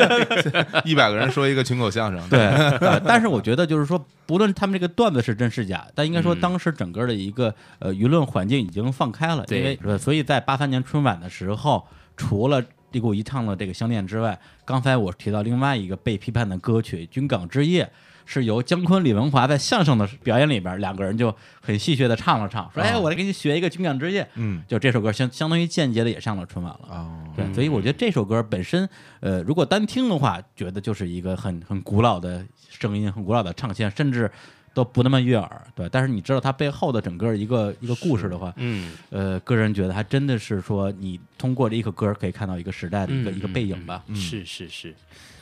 [0.86, 6.42] 一百个人说一个群口相声，对，呃但是我觉得就是说，不论他们这个段子是真是假，但应该说嗯。
[6.42, 9.60] 当时整个的一个呃舆论环境已经放开了，对。
[9.60, 17.86] 因为呃所以在八三年春晚的时候，除了李谷一唱的这个《相恋》之外，刚才我提到另外一个被批判的歌曲《军港之夜》。
[18.24, 26.88] 是由姜昆、李文华在相声的表演里边，两个人就很戏谑的唱了唱，说：“哎，我来给你学一个《军港之夜》。”嗯就这首歌相相当于间接的也上了春晚了。
[26.88, 28.88] 哦，对，所以我觉得这首歌本身，
[29.20, 34.32] 呃，如果单听的话，觉得就是一个很很古老的声音，很古老的唱腔，甚至
[34.74, 35.62] 都不那么悦耳。
[35.76, 44.04] 对，但是你知道它背后的整个一个一个故事的话，嗯，呃，个人觉得还真的是说，你通过这一个歌可以看到一个时代的一个、嗯一个背影吧。
[44.08, 44.96] 嗯是是是，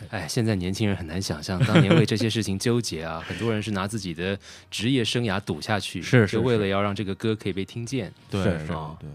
[0.09, 4.37] 哎，现在年轻人很难想象当年为这些事情纠结啊， 很多人是拿自己的
[4.71, 8.11] 职业生涯赌下去，是是为了要让这个歌可以被听见。
[8.29, 9.09] 对是对哦对，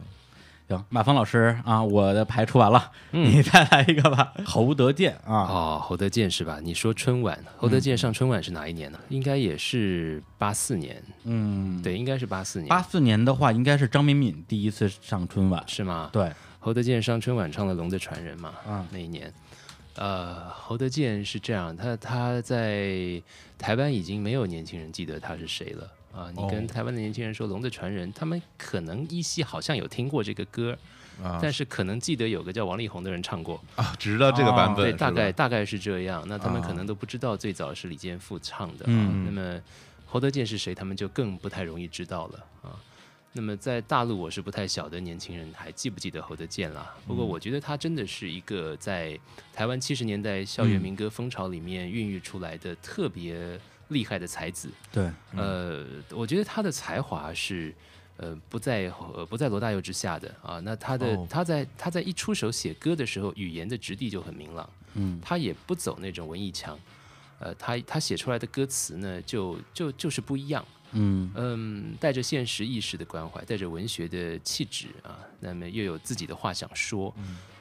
[0.67, 4.33] 行，马峰老师啊，我的牌出完了，嗯你再来一个吧。
[4.47, 6.59] 侯德健啊，哦，侯德健是吧？
[6.63, 8.99] 你说春晚，侯德健上春晚是哪一年呢？
[9.11, 15.63] 应该也是八四年，嗯，，对，应该是八四年，八四年的话，应该是张敏敏第一次上春晚。
[15.67, 16.09] 是吗？
[16.11, 19.31] 对，侯德健上春晚唱了《龙的传人》嘛，嗯那一年，
[19.97, 23.23] 呃，侯德健是这样，他他在
[23.59, 26.31] 台湾已经没有年轻人记得他是谁了啊。
[26.35, 30.77] 你跟哦台湾的年轻人说《龙的传人》，他们可能依稀好像有听过这个歌，
[31.23, 36.25] 啊但是可能记得有个叫王力宏的人唱过，啊，只知道这个版本，对，大概大概是这样。
[36.27, 39.61] 那他们啊可能都不知道最早是李健富唱的，嗯啊那么
[40.07, 42.79] 侯德健是谁，他们就更不太容易知道了啊。
[43.37, 46.95] 那么在大陆，我是不太晓得年轻人还记不记得侯德健了。
[47.05, 49.19] 不过我觉得他真的是一个在
[49.53, 54.69] 台湾七十年代校园民歌风潮里面孕育出来的特别厉害的才子。
[54.93, 57.75] 对，呃，我觉得他的才华是
[58.17, 60.61] 呃不在呃不在罗大佑之下的啊。
[60.61, 66.79] 那他的、哦他在他在一出手写歌的时候，语言的质地就很明朗，嗯他也不走那种文艺腔，
[67.39, 70.65] 呃，他他写出来的歌词呢，就就就是不一样。
[70.97, 77.13] 嗯嗯，带着现实意识的关怀，带着文学的气质啊，那么又有自己的话想说，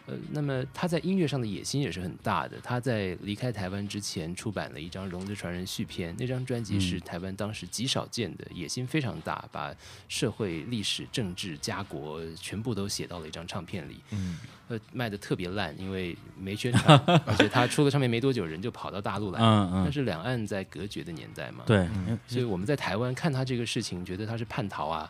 [0.05, 2.57] 呃，那么他在音乐上的野心也是很大的。
[2.61, 9.73] 他在离开台湾之前出版了一张《龙之传人》续篇，那张专辑是台湾当时极少见的，野心非常大，把
[10.09, 14.01] 社会、历史、政治、家国全部都写到了一张唱片里。
[14.11, 14.37] 嗯，
[14.67, 19.45] 呃，卖的特别烂，因为没宣传，而且他出了唱片没多久，人就跑到大陆来了。
[19.45, 21.87] 嗯嗯，那是两岸在隔绝的年代嘛，对，
[22.27, 25.09] 所以我们在台湾看他这个事情，觉得他是叛逃啊，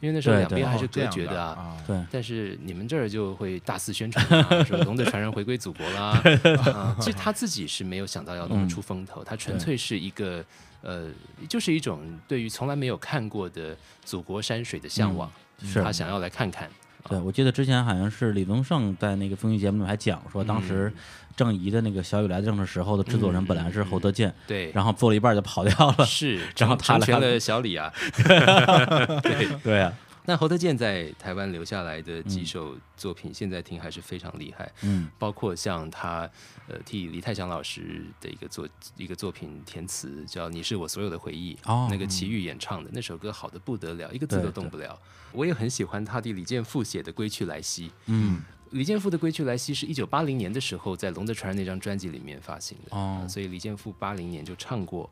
[0.00, 1.48] 因为那时候两边还是隔绝的啊。
[1.52, 6.20] 啊，对，但是你们这儿就会大肆宣传、啊，说龙的传人回归祖国啦。
[6.72, 10.44] 啊，其实他自己是没有想到要那么出风头，他纯粹是一个
[10.82, 11.08] 呃，
[11.48, 15.30] 就是一种对于从来没有看过的祖国山水的向往，
[15.62, 16.68] 是他想要来看看。
[17.08, 20.92] 对，我记得之前好像是李宗盛在那个综艺节目里还讲说，当时
[21.36, 26.06] 郑怡的那个《小雨来的正是时候》的制作人本来是侯德健，对，然后做了一半就跑掉了。
[26.06, 27.92] 是， 然后他来成全了小李啊。
[29.22, 29.92] 对， 对啊，
[30.26, 34.70] 那侯德健在台湾留下来的几首作品，现在听还是非常厉害。
[34.82, 36.28] 嗯包括像他
[36.68, 44.98] 呃替李泰祥老师的一个作一个作品填词，叫《你是我所有的回忆》，哦那个齐豫演唱的那首歌好的不得了，一个字都动不了。
[45.32, 47.88] 我也很喜欢他替李健富写的《归去来兮》。
[48.06, 55.08] 嗯李健富的《归去来兮》是一九八零年的时候在《龙的传人》那张专辑里面发行的，哦呃所以李健富八零年就唱过。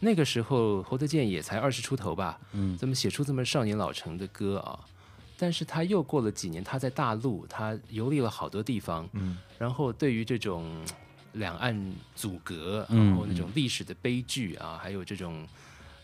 [0.00, 2.76] 那个时候侯德健也才二十出头吧，嗯。
[2.76, 4.78] 怎么写出这么少年老成的歌啊？
[5.36, 10.84] 但是他又过了几年，他在大陆，他游历了好多地方，嗯，然后对于这种
[11.34, 15.46] 两岸阻隔，嗯然后那种历史的悲剧啊，还有这种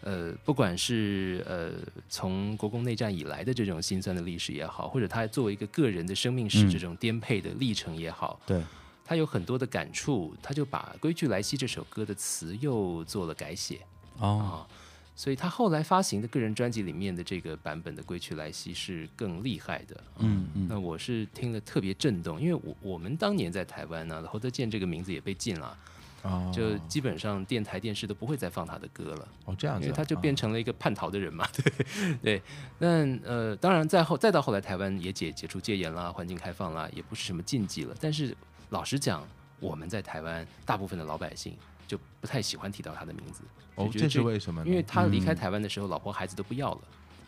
[0.03, 1.73] 呃，不管是呃
[2.09, 6.71] 从国共内战以来的这种辛酸的历史也好，或者他作为一个个人的生命史嗯。
[6.71, 8.63] 这种颠沛的历程也好，对，
[9.05, 13.81] 他有很多的感触，他就把《归去来兮》这首歌的词又做了改写。
[14.19, 14.67] 哦，啊，
[15.15, 20.01] 所以他后来发行的个人专辑里面的这个版本的《归去来兮》是更厉害的。
[20.19, 25.77] 嗯嗯那我是听了特别震动，因为我我们当年在台湾呢，侯德健这个名字也被禁了，
[26.23, 31.47] 哦，就基本上电台电视都不会再放他的歌了，哦这样子啊，因为他就变啊成了一个叛逃的人嘛。
[31.53, 32.43] 对对，
[32.79, 37.95] 那呃，当然再后再到后来，台湾也解解除戒严啦，环境开放啦，也不是什么禁忌了。
[38.01, 38.35] 但是
[38.71, 39.27] 老实讲，
[39.61, 43.43] 我们在台湾大部分的老百姓就不太喜欢提到他的名字。
[43.77, 44.69] 哦，这是为什么呢？
[44.69, 46.81] 因为他离开嗯台湾的时候，老婆孩子都不要了，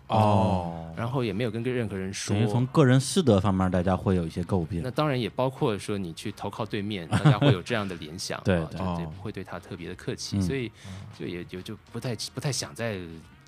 [0.08, 2.44] 哦，然后也没有跟任何人说等。
[2.44, 4.90] 于从个人私德方面，大家会有一些诟病那。
[4.90, 10.70] 当然也包括说你去投靠对面，大家会有这样的联想， 对啊对哦就不会对他特别的客气，嗯所以
[11.18, 12.98] 就也就就不太不太想再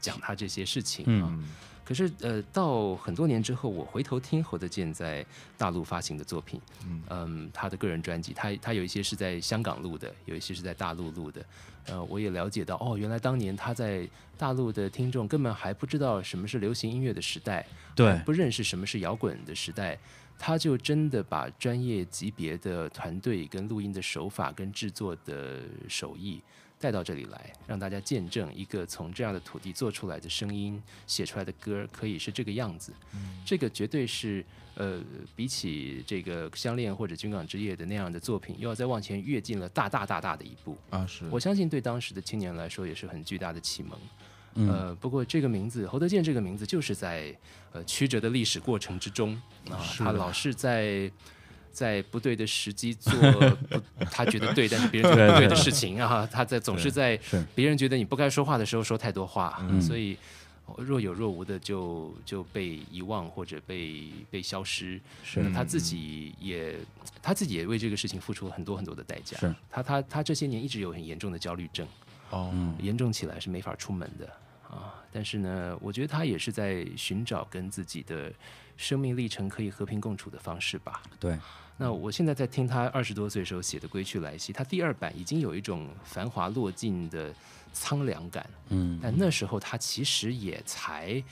[0.01, 1.29] 讲他这些事情啊。
[1.31, 1.49] 嗯
[1.89, 5.25] 可是呃，到很多年之后，我回头听侯德健在
[5.57, 11.43] 大陆发行的作品，嗯嗯，他的个人专辑，他他有一些是在香港录的，有一些是在大陆录的。
[11.87, 17.67] 呃，我也了解到，哦，原来当年他在大陆的听众根本还不知道什么是流行音乐的时代，
[17.97, 19.99] 对不认识什么是摇滚的时代，
[20.39, 26.43] 他就真的把专业级别的团队跟录音的手法跟制作的手艺
[26.81, 32.93] 带到这里来，让大家见证一个从这样的土地做出来的声音、写出来的歌可以是这个样子。
[33.45, 35.03] 这个绝对是呃，
[35.35, 40.79] 比起这个《相恋》或者《军港之夜》的那样的作品，又要再往前跃进了大大大大的一步。
[40.91, 43.99] 啊，是我相信对当时的青年来说也是很巨大的启蒙。
[44.55, 47.37] 嗯呃，不过这个名字侯德健这个名字就是在
[47.73, 49.35] 呃曲折的历史过程之中
[49.71, 51.11] 啊，他老是在
[51.73, 57.19] 在不对的时机做不他觉得对，但是别人觉得 不对的事情啊，他在总是在
[57.55, 60.17] 别人觉得你不该说话的时候说太多话，嗯所以
[60.77, 65.01] 若有若无的就就被遗忘或者被被消失。
[65.25, 66.77] 是那他自己也
[67.23, 69.39] 他自己也为这个事情付出了很多很多的代价。
[69.39, 71.87] 是他他他这些年一直有很严重的焦虑症。
[72.31, 74.27] 哦，嗯严重起来是没法出门的
[74.69, 74.95] 啊。
[75.11, 78.31] 但是呢，我觉得他也是在寻找跟自己的
[78.79, 81.03] 生命历程可以和平共处的方式吧。
[81.21, 81.39] 对，
[81.77, 87.35] 那我现在在听他二十多岁时候写的《归去来兮》，他第二版已经有一种繁华落尽的
[87.75, 91.23] 苍凉感，嗯但那时候他其实也才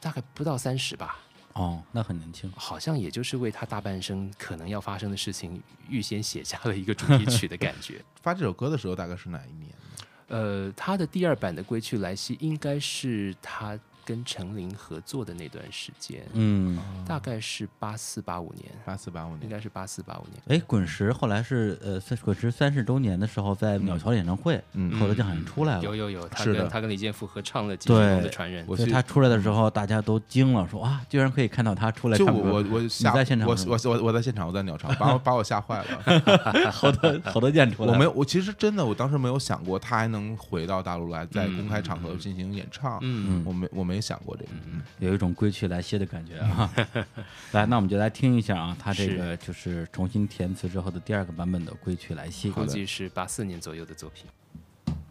[0.00, 1.18] 大概不到三十吧。
[1.54, 8.02] 哦，那很年轻，好像也就是为他大半生可能要发生的事情预先写下了一个主题曲的感觉。
[8.22, 10.06] 发这首歌的时候大概是哪一年呢？
[10.28, 20.42] 呃，他的第二版的《归去来兮》应该是他跟陈琳合作的那段时间，嗯，大概是八四八五年，八四八五年，应该是八四八五年。
[20.48, 26.60] 哎，滚石后来是呃，三滚石三十周年的时候，在鸟巢演唱会，嗯侯德健好像出来了，有有有，他是的。
[26.60, 32.42] 跟他跟李健复合唱了《金龙的传人》我记所以他出来的时候，大家都惊了，说哇，居然可以看到他出来就唱歌。
[32.42, 35.86] 我我你在现场我我我我在现场，我在鸟巢，把我把我吓坏了。
[36.72, 42.98] 侯德侯德健出来，我没有，我其实真的，我当时没有想过他还能回到大陆来，在公开场合进行演唱。
[43.02, 43.42] 嗯。
[43.44, 44.50] 我没我没想过这个。
[44.66, 46.72] 嗯有一种归去来兮的感觉啊。
[47.52, 52.50] 来，那我们就来听一下啊，他这个就是重新填词之后的第二个版本的《归去来兮》。
[52.52, 54.26] 估计是八四年左右的作品。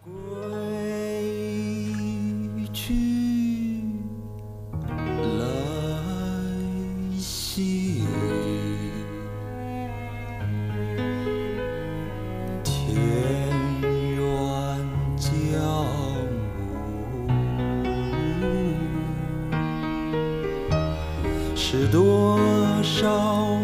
[0.04, 0.14] 归
[2.74, 2.94] 去
[5.20, 5.46] 来
[7.18, 8.01] 兮，
[21.72, 22.38] 是多
[22.84, 23.58] 少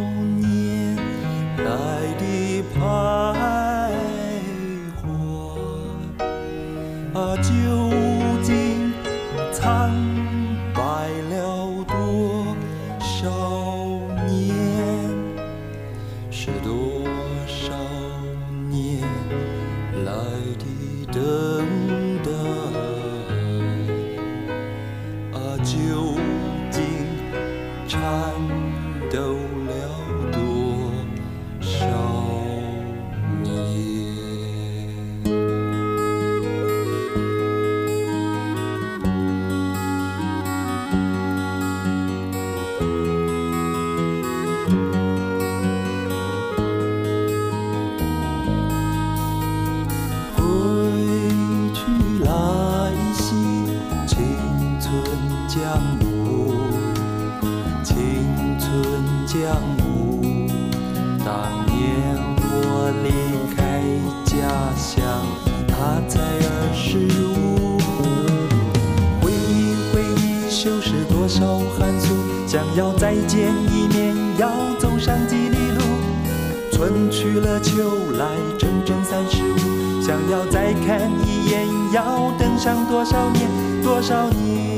[82.67, 83.49] 上多少年，
[83.81, 84.77] 多少年？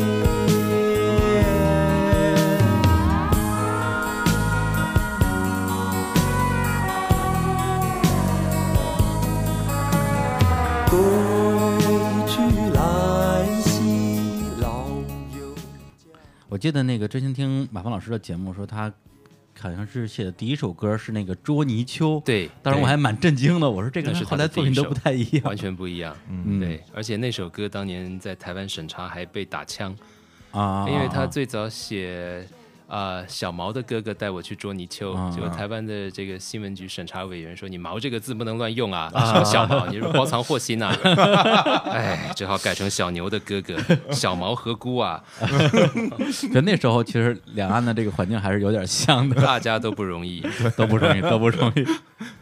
[10.87, 10.99] 归
[12.27, 12.39] 去
[12.75, 14.87] 来兮，老
[15.35, 15.55] 友
[16.47, 18.93] 我记得那个之前听马芳老师的节目说，他
[19.61, 26.15] 好像是写的第一首歌是那个《捉泥鳅》，对，当时我还蛮震惊的，我说这个是后来作品都不太一样，完全不一样。
[26.29, 26.59] 嗯。
[26.59, 29.95] 对，而且那首歌当年在台湾审查还被打枪，
[30.51, 32.47] 啊，因为他啊最早写
[32.89, 40.87] 啊、小毛的哥哥带我去捉泥鳅，啊结果台湾的这个新闻局审查委员说你毛这个字不能乱用啊，什么小毛，你是包藏祸心呐、
[41.93, 43.77] 哎，只好改成小牛的哥哥，
[44.11, 45.23] 小毛和姑啊，
[46.51, 50.43] 就那时候其实两岸的这个环境还是有点像的，大家都不容易。
[50.75, 51.85] 都不容易，都不容易。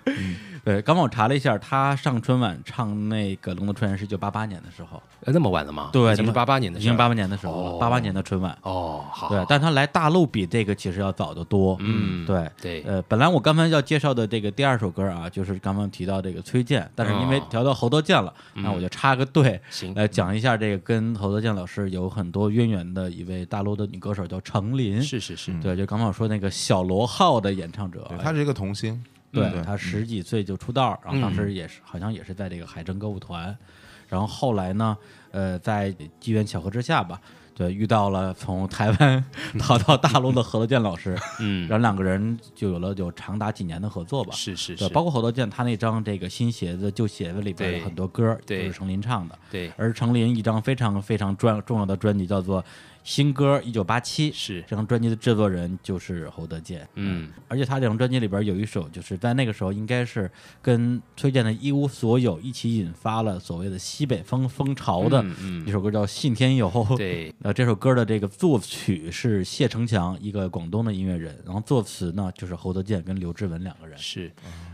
[0.05, 0.35] 嗯，
[0.67, 5.91] 对，刚刚我查了一下，他上春晚唱那个《龙的传人》是一九八八年的时候，呃那么晚了吗？
[5.93, 8.57] 对，已经是八八年的已经八八年的时候八八年的春晚。
[8.63, 11.77] 哦，好，对，但他来大陆比这个其实要早得多。
[11.79, 12.51] 嗯对。
[12.61, 25.01] 对，呃，本来我刚才要介绍的这个第二首歌啊，就是刚刚提到这个崔健，但是因为哦调到侯德健了，那我就插个队，行，来讲一下这个跟侯德健老师有很多渊源的一位大陆的女歌手，叫程琳。
[25.01, 29.01] 是是是，对，就刚刚我说那个小罗号的演唱者对，他是一个童星，
[29.31, 31.35] 对对他十几岁就出道，然后当嗯。
[31.35, 33.55] 时也是好像也是在这个海政歌舞团，
[34.07, 34.97] 然后后来呢，
[35.31, 37.19] 呃，在机缘巧合之下吧，
[37.53, 39.23] 对，遇到了从台湾
[39.59, 41.67] 逃到大陆的何乐健老师，嗯。
[41.67, 44.31] 然，后两个人就有了有长达几年的合作吧。
[44.33, 49.71] 是是是，包括何乐健他那张这个新鞋子旧鞋子里边有很多歌都对是程琳唱的，对。
[49.75, 52.61] 而程琳一张非常非常专重要的专辑叫做
[53.07, 56.85] 《新歌一九八七》，是，这张专辑的制作人就是侯德健。
[56.95, 60.29] 嗯而且他这张专辑里边有一首，就是在那个时候应该是
[60.61, 66.69] 跟崔健的《一无所有》一起引发了所谓的西北风风潮的嗯一首歌，叫《信天游》。
[66.93, 73.97] 嗯，对，呃，这首歌的这个作曲是谢成强，一个广东的音乐人，然后作词呢就是侯德健跟刘志文两个人。
[73.97, 74.29] 是，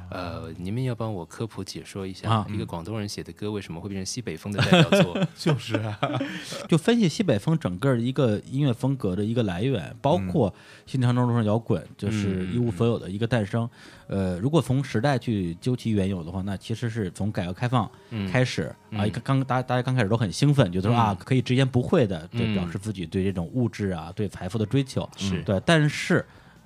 [0.09, 5.27] 呃，你们要帮我科普解说一下，啊一个广东人写的歌为什么会变成西北风的代表作？
[5.35, 5.99] 就是啊，
[6.69, 10.53] 就分析西北风整个一个音乐风格的一个来源，包括
[10.85, 13.69] 新长征路上摇滚，就是一无所有的一个诞生。
[14.07, 17.89] 呃，如果从时代去究其缘由的话，那其实是从改革开放
[18.31, 22.53] 开始、啊，一个刚大大家刚开始都很兴奋，觉得说啊可以直言不讳的对嗯。
[22.53, 25.41] 表示自己对这种物质啊、对财富的追求，是。
[25.43, 26.23] 对，但是。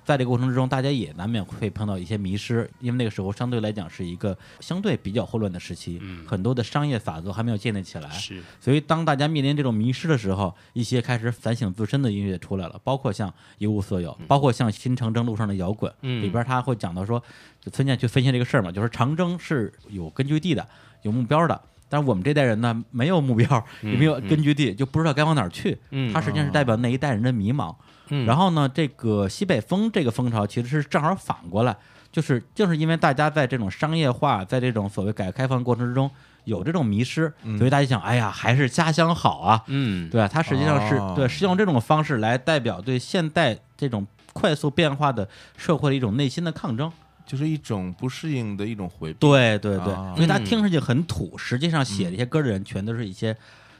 [0.08, 13.28] 在这个过程之中，大家也难免会碰到一些迷失，因为那个时候相对来讲是一个相对比较混乱的时期，很多的商业法则还没有建立起来，是，所以当大家面临这种迷失的时候，一些开始反省自身的音乐出来了，包括像
[13.58, 17.22] 《一无所有》，包括像《新长征路上的摇滚》嗯里边他会讲到说，
[17.60, 20.66] 就崔健去分析这个事儿嘛，就是长征是有根据地的，
[21.02, 21.60] 有目标的。
[21.90, 25.76] 但是我们这代人呢，没有目标，也没有根据地，就不知道该往哪儿去。
[25.90, 27.74] 嗯它实际上是代表那一代人的迷茫。
[28.10, 28.26] 嗯。
[28.26, 31.76] 然后呢，这个西北风这个风潮其实是正好反过来，
[32.10, 36.10] 就是就是因为大家在这种商业化，在这种所谓改革开放过程之中
[36.44, 40.28] 有这种迷失，所以大家想，哎呀，还是家乡好啊，嗯，对吧？
[40.28, 41.12] 它实际上是、哦。
[41.16, 46.90] 对，是用这种方式来代表对现代这种快速变化的社会的一种内心的抗争。
[47.26, 49.18] 就是一种不适应的一种回避。
[49.20, 50.14] 对对对，啊。
[50.16, 50.44] 因为他嗯。
[50.46, 53.36] 听上去很土，实际上写这些歌的人全都是一些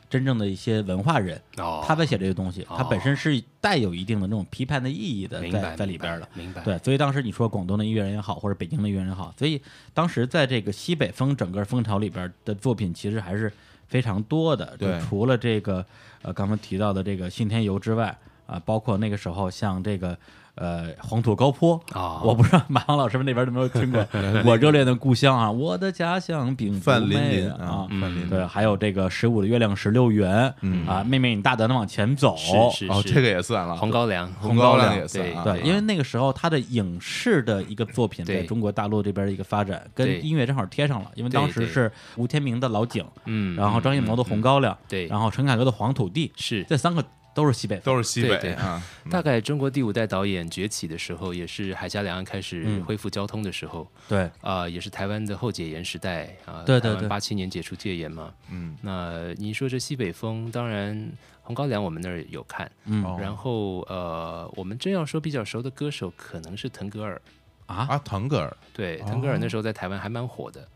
[0.09, 9.61] 真正的一些文化人，哦，他在写这些东西，哦他本身是带有一定的那种批判的意义的在在里边的。，明白，对，所以当时你说广东的音乐人也好，或者北京的音乐人也好，所以
[9.93, 13.53] 当时在这个西北风整个风潮里边的作品，其实还是
[13.87, 14.77] 非常多的。
[14.79, 15.85] 就对除了这个
[16.23, 20.19] 呃刚刚提到的这个信天游之外，啊、包括那个时候像这个
[20.59, 22.21] 呃黄土高坡啊。
[22.23, 24.07] 我不知道马航老师们那边有没有听过
[24.45, 27.87] 我热恋的故乡啊，我的家乡并不范琳琳美啊。
[27.89, 30.87] 范琳琳对，还有这个十五的月亮十六圆，嗯。
[30.87, 33.03] 啊，妹妹你大胆的往前走，哦，是是。
[33.03, 41.11] 是这个也算了，红高粱，红高粱也算啊，对，因为那个时候他的影视的一个作品在中国大陆这边的一个发展，跟音乐正好贴上了。
[41.15, 45.07] 因为当时是吴天明的老井，嗯，然后张艺谋的《红高粱》，对。
[45.07, 46.65] 然后陈凯歌的《黄土地》，是。
[46.65, 47.05] 这三个
[47.39, 48.51] 都是西北，都是西对对。
[48.51, 52.83] 北啊， 大概中国第五代导演崛起的时候，也是海峡两岸开始嗯。
[52.85, 54.29] 恢复交通的时候，对。
[54.41, 57.07] 啊、也是台湾的后解严时代啊，对对对。
[57.07, 58.35] 八七年解除戒严嘛。
[58.51, 61.13] 嗯，那你说这西北风，当然
[61.43, 63.05] 红高粱我们那儿有看，嗯。
[63.05, 63.17] 哦。
[63.21, 67.23] 然后呃，我们真要说比较熟的歌手，可能是腾格尔。
[67.67, 69.05] 啊，啊，腾格尔，对，哦。
[69.07, 70.67] 腾格尔那时候在台湾还蛮火的，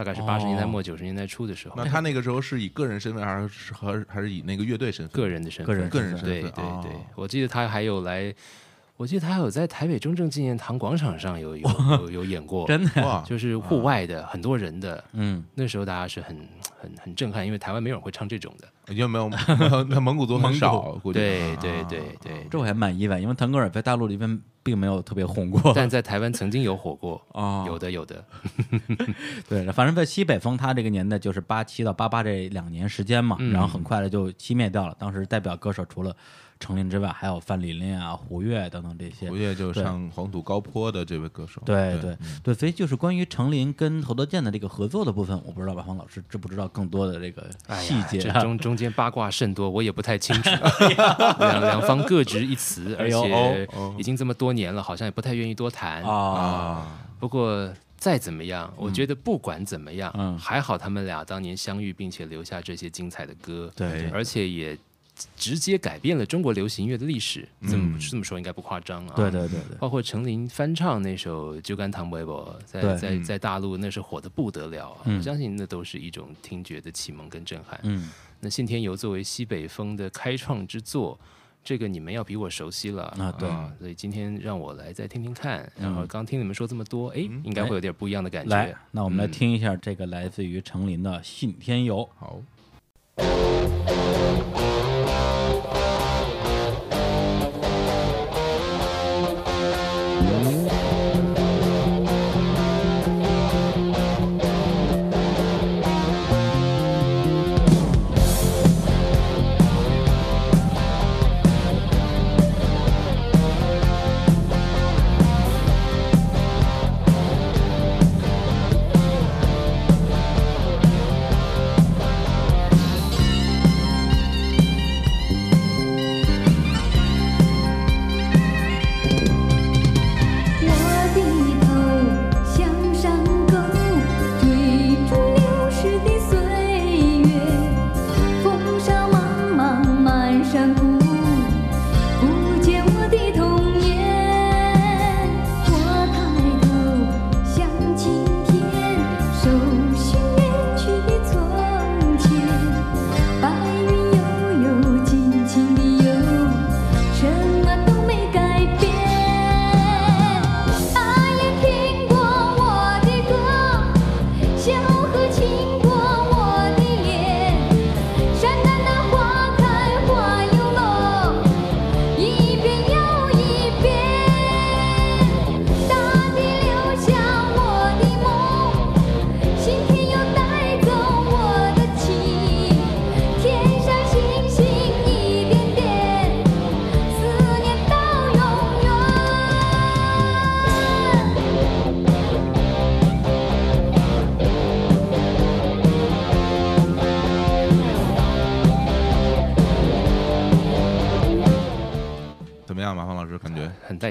[0.00, 5.20] 大概是八十年代末九十年代初的时候那，他那个时候是以个人身份，还是和还是以那个乐队身份？
[5.20, 8.34] 个人的身份，个人个人身对对份哦对，我记得他还有来，
[9.00, 11.66] 我记得他还有在台北中正纪念堂广场上有有
[12.04, 16.36] 有有演过，真的，哇，就是户外的很多人的，嗯，那时候大家是很
[16.78, 18.68] 很很震撼，因为台湾没有人会唱这种的。
[18.92, 19.30] 有没有？
[19.88, 25.72] 那蒙古族很少，估计对啊对对对，这我还蛮意外，因为腾格尔在大陆里边并没有特别红过。
[25.74, 28.22] 但在台湾曾经有火过， 哦，有的有的，
[29.48, 34.94] 对，反正在西北风，他这个年代就是八七到八八这两年时间嘛，嗯然后很快的就熄灭掉了。
[34.98, 36.14] 当时代表歌手除了
[36.60, 39.34] 程琳之外，还有范琳琳啊、胡越等等这些胡。
[39.34, 47.50] 越就对上黄土高坡的这位歌手，对对对，所以就是关于程琳跟侯德健的这个合作的部分，我不知道马芳老师知不知道更多的这个
[47.80, 48.18] 细节？
[48.18, 50.50] 这中中间八卦甚多，我也不太清楚。
[51.38, 53.66] 两两方各执一词，而且
[53.98, 56.02] 已经这么多年了，好像也不太愿意多谈。
[56.02, 56.86] 啊，
[57.18, 64.76] 不过再怎么样，我觉得不管怎么样，还好他们俩当年相遇，并且留下这些精彩的歌，对而且也
[65.36, 67.46] 直接改变了中国流行音乐的历史。
[67.62, 69.12] 这么、嗯这么说应该不夸张啊。
[69.16, 72.28] 对对对对，包括陈琳翻唱那首《酒干倘卖无》，
[72.64, 75.02] 在在嗯在大陆那是火的不得了啊！
[75.04, 77.78] 嗯我相信那都是一种听觉的启蒙跟震撼。
[77.82, 78.10] 嗯
[78.40, 81.18] 那信天游作为西北风的开创之作，
[81.62, 83.48] 这个你们要比我熟悉了啊对
[83.78, 85.60] 所以今天让我来再听听看。
[85.76, 88.56] 嗯然后刚听你们说这么多，哎，应该会有点不一样的感觉。
[88.56, 91.98] 来，那我们来嗯听一下这个来自于程琳的《信天游》。
[92.18, 92.40] 好，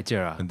[0.09, 0.37] 劲儿啊！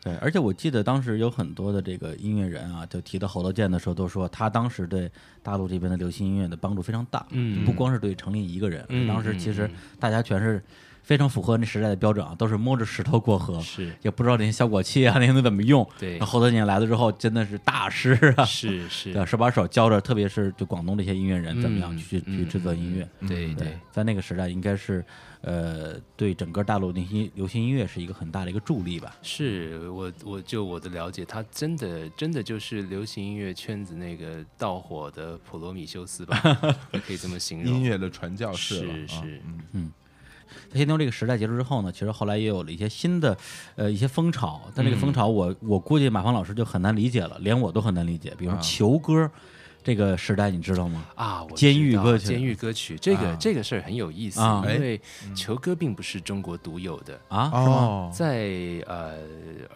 [0.00, 5.10] 对，而且我记得当时有很多的这个音乐人啊，就提到侯德健的时候，都说他当时对
[5.42, 7.26] 大陆这边的流行音乐的帮助非常大。
[7.30, 10.62] 嗯不光是对程琳一个人，嗯当时其实嗯大家全是
[11.02, 15.84] 非常符合那时代的标准啊，都是摸着石头过河，是也不知道那些效果器啊那些都怎么用。
[15.98, 23.08] 对那侯德健来了之后，真的是大师啊，是是 对，手把手教着，特别是就广东这些音乐人怎么样嗯去、嗯去制作音乐。
[23.26, 25.04] 对对，在那个时代，应该是
[25.42, 29.16] 呃，对整个大陆那些流行音乐是一个很大的一个助力吧。
[29.22, 36.36] 是我我就我的了解，他真的真的就是流行音乐圈子那个盗火的普罗米修斯吧，
[37.06, 37.74] 可以这么形容。
[37.74, 39.90] 音乐的传教士是是嗯
[40.68, 43.36] 在天牛这个时代结束之后呢，其实后来也有了一些新的
[43.76, 48.34] 呃一些风潮，但这个风潮我、我估计马芳老师就很难理解了，连我都很难理解。
[48.36, 49.30] 比如说啊球歌
[49.82, 51.06] 这个时代，你知道吗？
[51.14, 52.26] 啊，我监知道狱歌曲。
[52.26, 53.36] 监狱歌曲这个、啊。
[53.40, 54.62] 这个事儿很有意思，啊。
[54.68, 55.00] 因为
[55.34, 57.18] 球歌并不是中国独有的。
[57.28, 57.72] 啊，是吗？
[57.72, 58.50] 哦，在
[58.86, 59.16] 呃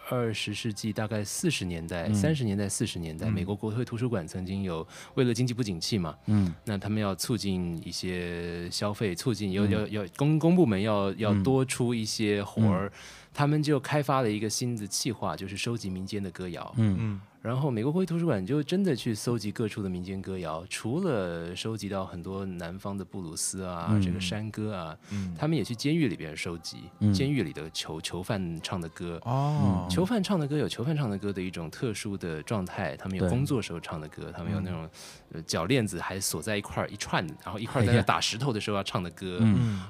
[0.09, 2.13] 二十世纪大概四十年代、嗯。
[2.13, 6.53] 三十年代、四十年代，美国国会图书馆曾经有为了经济不景气嘛，嗯。
[6.63, 11.43] 那他们要促进一些消费，促进要要要公公部门要要嗯。
[11.43, 12.91] 多出一些活儿，
[13.33, 16.73] 他们就开发了一个新的计划，就是收集民间的歌谣。
[16.77, 16.95] 嗯。
[16.99, 24.01] 嗯然后美国国会图书馆就真的去搜集各处的民间歌谣，除了收集到很多南方的布鲁斯啊、嗯。
[24.01, 25.31] 这个山歌啊，嗯。
[25.37, 27.13] 他们也去监狱里边收集、嗯。
[27.13, 29.21] 监狱里的囚囚犯唱的歌。
[29.25, 34.89] 哦，囚犯唱的歌有囚犯唱的歌的一种特殊的状态，他们有工作时候唱的歌，他们有那种
[35.31, 39.37] 呃脚链子还锁在一块儿一串，然后一块儿在那打石头的时候要唱的歌，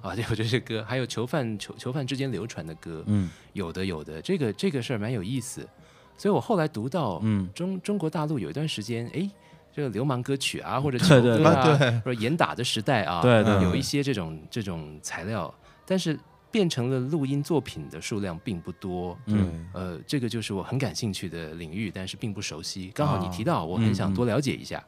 [0.02, 3.30] 啊，对，我这些歌，还有囚犯囚囚犯之间流传的歌，嗯。
[3.54, 5.66] 有的有的，这个这个事儿蛮有意思，
[6.18, 9.30] 所以我后来读到嗯中中国大陆有一段时间，哎。
[9.76, 15.54] 这个流氓歌曲啊，或者对球对歌啊，对对或者严打的时代啊，对对对有一些这种这种材料，
[15.86, 16.18] 但是
[16.50, 19.18] 变成了录音作品的数量并不多。
[19.26, 22.90] 嗯呃，这个就是我很感兴趣的领域，但是并不熟悉。
[22.96, 24.82] 刚好你啊提到，我很想嗯多了解一下。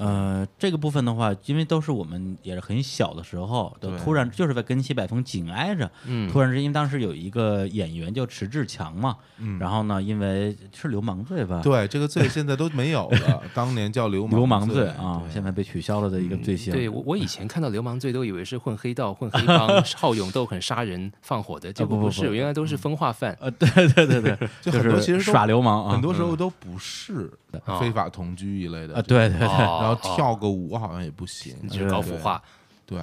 [0.00, 6.28] 呃，这个部分的话，因为都是我们也是很小的时候，就突然就是在跟西北风紧挨着，嗯。
[6.30, 9.58] 突然之间，因为当时有一个演员叫迟志强嘛，嗯。
[9.58, 16.72] 然后呢，因为是流氓罪吧，对这个罪现在都没有了，当年叫流流氓罪罪啊，现在被取消了的一个罪行。
[16.72, 22.10] 对我，我以前看到流氓罪都以为是混黑道、混黑帮、 好勇斗狠、杀人放火的，结果不不不。
[22.10, 23.36] 是，不原来都是分化犯。
[23.40, 27.30] 呃，对对对对， 就很多是其实耍流氓啊，很多时候都不是
[27.66, 32.42] 哦非法同居一类的啊，对对对，哦然后跳个舞好像也不行，就是搞腐化，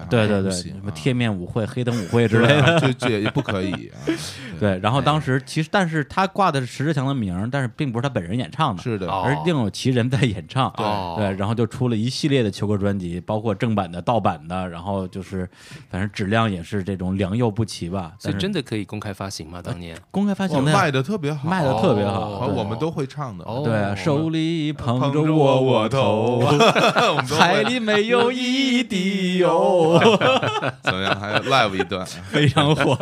[0.10, 2.80] 对对对对，什么贴面舞会、黑灯舞会之类的。
[2.80, 3.96] 这这也不可以啊。
[4.60, 10.68] 对，然后当时其实，但是他挂的是迟志强的名儿，但是并不是他本人演唱的，是的，哦而是另有其人在演唱。
[10.78, 15.48] 哦对，然后就出了一系列的球歌专辑，包括正版的、盗版的，然后就是
[15.90, 18.14] 反正质量也是这种良莠不齐吧。
[18.18, 19.62] 所以真的可以公开发行吗？
[19.64, 23.44] 当年公开发行卖的特别好，卖的特别啊好，我们都会唱的。
[23.46, 26.48] 哦对，手里捧捧着着窝窝头头，
[27.14, 29.77] 我们都会海里没有一滴油，
[30.84, 31.20] 怎么样？
[31.20, 32.96] 还有 live 一段， 非常火，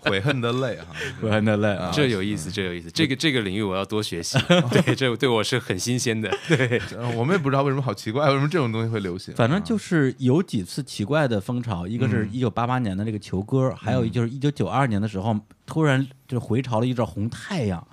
[0.00, 0.86] 悔恨的泪哈。
[1.20, 1.90] 悔恨的泪啊。
[1.92, 4.38] 这有意思，这有意思，这个这个领域我要多学习。
[4.70, 6.30] 对，这对我是很新鲜的。
[6.48, 9.34] 对，呃我们也不知道为什么好奇怪，为什么这种东西会流行？
[9.34, 17.86] 反正就是有几次奇怪的风潮，一个嗯是一九八八年的那个球歌，还有一就是一九九二年的时候，突然就回潮了一阵红太阳，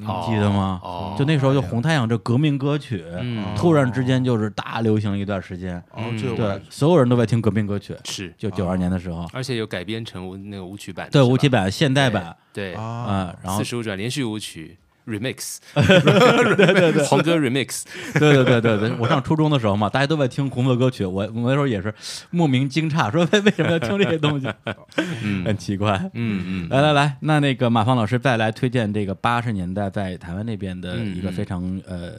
[0.00, 0.80] 你记得吗？
[0.82, 3.44] 哦就那时候就红太阳这革命歌曲，嗯。
[3.56, 14.78] 突然之间就是大流行了一段时间，哦，这对，所有人都在听革命歌曲，是，就九二年的时候，而且有改编成那个舞曲版，对，舞曲版、现代版，对，啊，嗯，然后四十五转连续舞曲
[15.10, 17.82] remix，对对对，红歌 remix，
[18.18, 21.92] 对对对对对，我上初中的时候嘛，大家都在听红色歌曲，我我那时候也是
[22.30, 24.46] 莫名惊诧， 说为为什么要听这些东西，
[25.22, 25.44] 嗯。
[25.44, 25.98] 很奇怪。
[26.14, 32.12] 嗯嗯，来来来，那那个马芳老师再来推荐这个八十年代在台湾那边的一个非常呃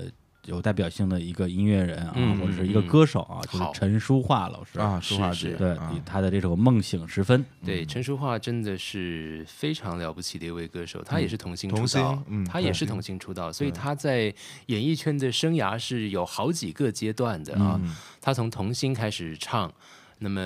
[0.50, 14.34] 有代表性的一个音乐人啊，嗯或者是一个歌手啊，就是陈淑桦老师啊，说话是是对，他的这首《梦醒时分》，对，陈淑桦真的是非常了不起的一位歌手，他也是童星出道，嗯他也是童星出道，所以他在
[14.66, 17.80] 演艺圈的生涯是有好几个阶段的啊。
[17.82, 19.72] 嗯他从童星开始唱，
[20.18, 20.42] 那么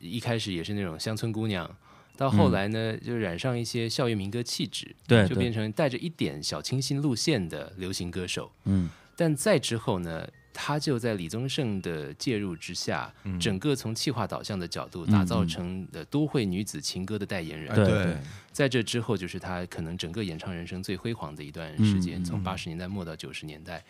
[0.00, 1.68] 一开始也是那种乡村姑娘。
[2.16, 8.50] 到后来呢，就染上一些校园民歌气质，对就变成带着一点小清新路线的流行歌手。
[8.64, 8.88] 嗯
[9.18, 17.68] 但再之后呢，他就在李宗盛的介入之下，嗯整个从气化导向的角度打造成的都会女子情歌的代言人。
[17.72, 18.16] 哎对对，
[18.52, 23.82] 在这之后，就是他可能整个演唱人生最辉煌的一段时间，从八十年代末到九十年代。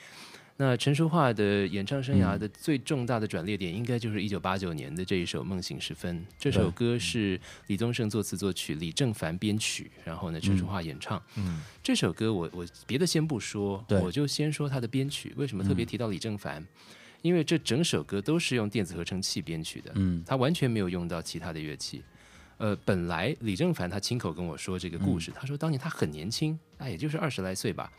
[0.60, 6.18] 那陈淑桦的演唱生涯嗯的最重大的转捩点，应该就是一九八九年的这一首《梦醒时分》。
[6.36, 11.22] 这首歌是李宗盛作词作曲，李正凡编曲，然后呢陈淑桦演唱。
[11.36, 15.32] 嗯这首歌我我别的先不说，我就先说他的编曲。
[15.36, 16.66] 为什么特别提到李正凡？
[17.22, 22.02] 因为这整首歌都是用电子合成器编曲的，嗯他完全没有用到其他的乐器。
[22.56, 27.92] 呃，本来李正凡他亲口跟我说这个故嗯事，他说当年他很年轻，啊，也就是二十来岁吧，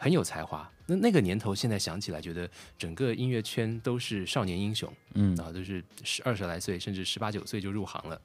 [0.00, 0.68] 很有才华。
[0.86, 5.38] 那那个年头，现在想起来，觉得整个音乐圈都是少年英雄，嗯。
[5.38, 8.20] 啊，都是十二十来岁，甚至十八九岁就入行了，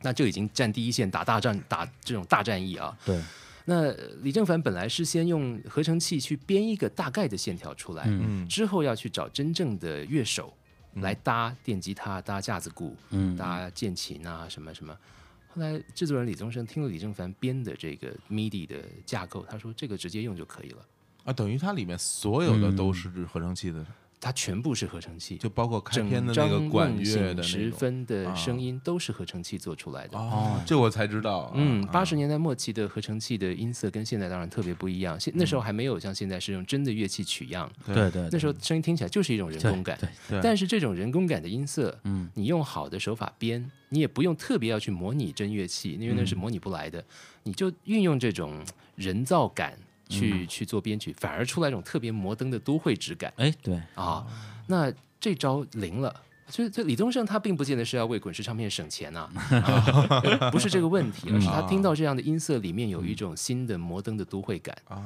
[0.00, 2.96] 那就已经站第一线打大战，打这种大战役啊。
[3.04, 3.20] 对，
[3.64, 8.48] 那呃李正凡本来是先用合成器去编一个大概的线条出来，嗯。
[8.48, 10.56] 之后要去找真正的乐手
[10.94, 13.36] 来搭电吉他、搭架子鼓、嗯。
[13.36, 14.96] 搭键琴啊什么什么。
[15.54, 20.78] 后来制作人李宗盛听了李正凡编的这个 MIDI 的架构，他说这个直接用就可以了，
[21.24, 23.84] 啊，等于它里面所有的都是合成器的，
[24.20, 27.78] 它全部是合成器，就包括开整篇的那个管乐的醒时那种。
[27.78, 30.16] 分的啊声音都是合成器做出来的。
[30.16, 31.52] 哦，这我才知道。
[31.56, 39.98] 嗯，啊八十年代末期的合成器的音色跟现在当然特别不一样，现那时候还没有像现在是用真的乐器取样，对对，那时候声音听起来就是一种人工感。
[40.00, 47.04] 对对但是这种人工感的音色，嗯你用好的手法编，你也不用特别要去模拟真乐器，因为那是模拟不来的，
[47.42, 48.64] 你就运用这种
[48.94, 49.76] 人造感
[50.12, 54.26] 去、去做编曲，反而出来一种特别摩登的都会质感哎对，啊。
[54.66, 56.14] 那这招灵了。
[56.48, 64.76] 所以，所以李宗盛他并不见得是要为滚石唱片省钱呐、 啊，不是这个问题，而是他听到这样的音色里面有一种新的摩登的都会感。
[64.86, 65.02] 啊，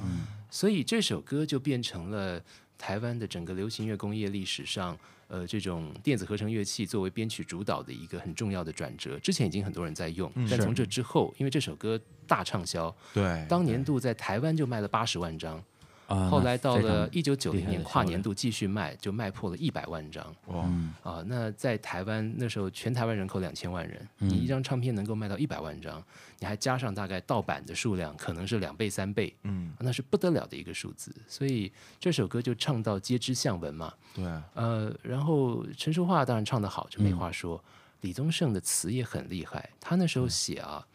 [0.50, 2.42] 所以这首歌就变成了
[2.76, 4.98] 台湾的整个流行乐工业历史上，
[5.28, 9.18] 呃，这种电子合成乐器作为编曲主导的一个很重要的转折。
[9.18, 15.62] 之前已经很多人在用，但从这之后，因为这首歌大畅销，对，当年度在台湾就卖了八十万张，
[16.06, 20.24] 啊，后来到了一九九零年跨年度继续卖，就卖破了一百万张。
[20.46, 26.02] 哇，嗯啊，那在台湾那时候，全台湾人口两千万人，你一张唱片能够卖到一百万张，
[26.38, 31.14] 你还加上大概盗版的数量，可能是两倍三倍，嗯，那是不得了的一个数字。
[31.26, 37.62] 所以这首歌就唱到皆知向闻嘛，对，呃，然后陈淑桦当然唱得好，就没话说。
[38.02, 40.86] 李宗盛的词也很厉害，他那时候写啊，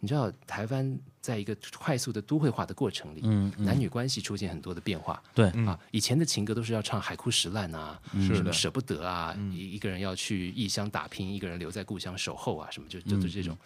[0.00, 3.64] 你知道台湾在一个快速的都会化的过程里，嗯嗯。
[3.64, 5.20] 男女关系出现很多的变化。
[5.34, 5.48] 对。
[5.66, 13.58] 啊，以前的情歌都是要唱海枯石烂啊，什么舍不得啊，一一个人要去异乡打拼，一个人留在故乡守候啊，什么就就是这种。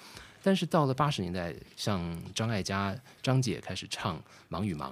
[0.43, 4.17] 但是到了八十年代，像张艾嘉、张姐开始唱
[4.49, 4.91] 《忙与忙》，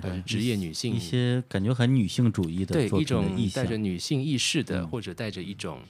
[0.00, 4.88] 对职业女性一些感觉很女性主义的对一种，带着女性意识的，嗯。
[4.88, 5.82] 或者带着一种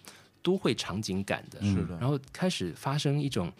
[0.43, 1.97] 都会场景感的，是的。
[2.01, 3.53] 然后开始发生一种。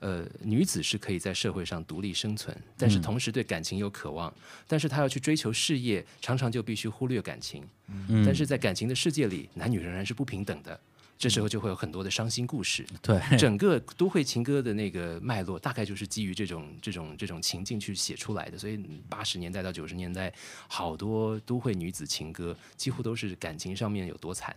[0.00, 4.32] 呃，女子是可以在社会上独立生存，但是同时对感情有渴望，
[4.66, 7.66] 但是她要去追求事业，常常就必须忽略感情。
[8.08, 10.78] 嗯但是在感情的世界里，男女仍然是不平等的，
[11.18, 12.84] 这时候就会有很多的伤心故事。
[13.00, 18.58] 对，整个都会情歌的那个脉络，大概就是基于这种这种这种情境去写出来的。
[18.58, 18.78] 所以
[19.08, 20.32] 八十年代到九十年代，
[20.68, 24.54] 好多都会女子情歌几乎都是感情上面有多惨，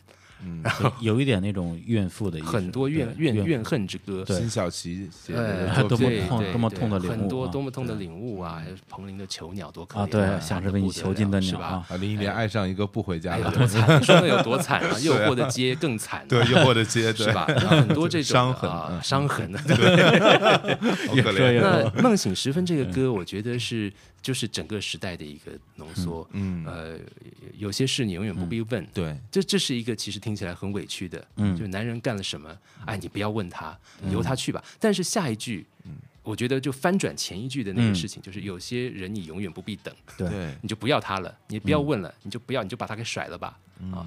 [1.02, 4.24] 有一点那种怨妇的意思，很多怨怨怨恨之歌。
[4.28, 8.62] 辛晓琪写呃的多么痛多么痛的领悟很多啊多么痛的领悟啊！
[8.64, 11.86] 还有彭羚的囚鸟多可怜啊对惨想着为你囚禁的鸟啊？
[11.90, 14.04] 啊，林忆莲爱上一个不回家的人，多惨？
[14.04, 15.00] 说的有多惨 啊？
[15.00, 17.46] 诱惑的街更惨，对，诱惑的街，对是吧？
[17.46, 19.60] 很多这种伤痕伤痕的。
[19.60, 21.34] 好可怜。
[21.34, 26.28] 越说越那《梦醒时分》这个歌，我觉得是就是整个时代的一个浓缩。
[26.34, 26.98] 嗯，呃，
[27.58, 28.86] 有些事你永远不必问。
[28.94, 31.56] 对，这这是一个其实听起来很委屈的，嗯。
[31.56, 32.54] 就是男人干了什么，
[32.86, 33.78] 哎，你不要问他，
[34.12, 34.62] 由他去吧。
[34.78, 35.66] 但是下一句，
[36.22, 40.28] 我觉得就翻转前一句的那个事情，就是有些人你永远不必等，对。
[40.30, 43.58] 对，你就不要他了，你不要问了，你就不要，你就把他给甩了吧。
[43.94, 44.06] 啊，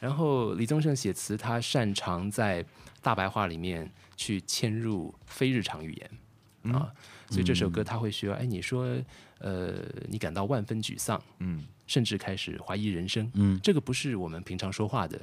[0.00, 2.64] 然后李宗盛写词，他擅长在
[3.00, 6.90] 大白话里面去嵌入非日常语言啊，
[7.30, 8.98] 所以这首歌他会需要，哎，你说，
[9.38, 9.74] 呃，
[10.08, 13.60] 你感到万分沮丧，嗯，甚至开始怀疑人生，嗯。
[13.62, 15.20] 这个不是我们平常说话的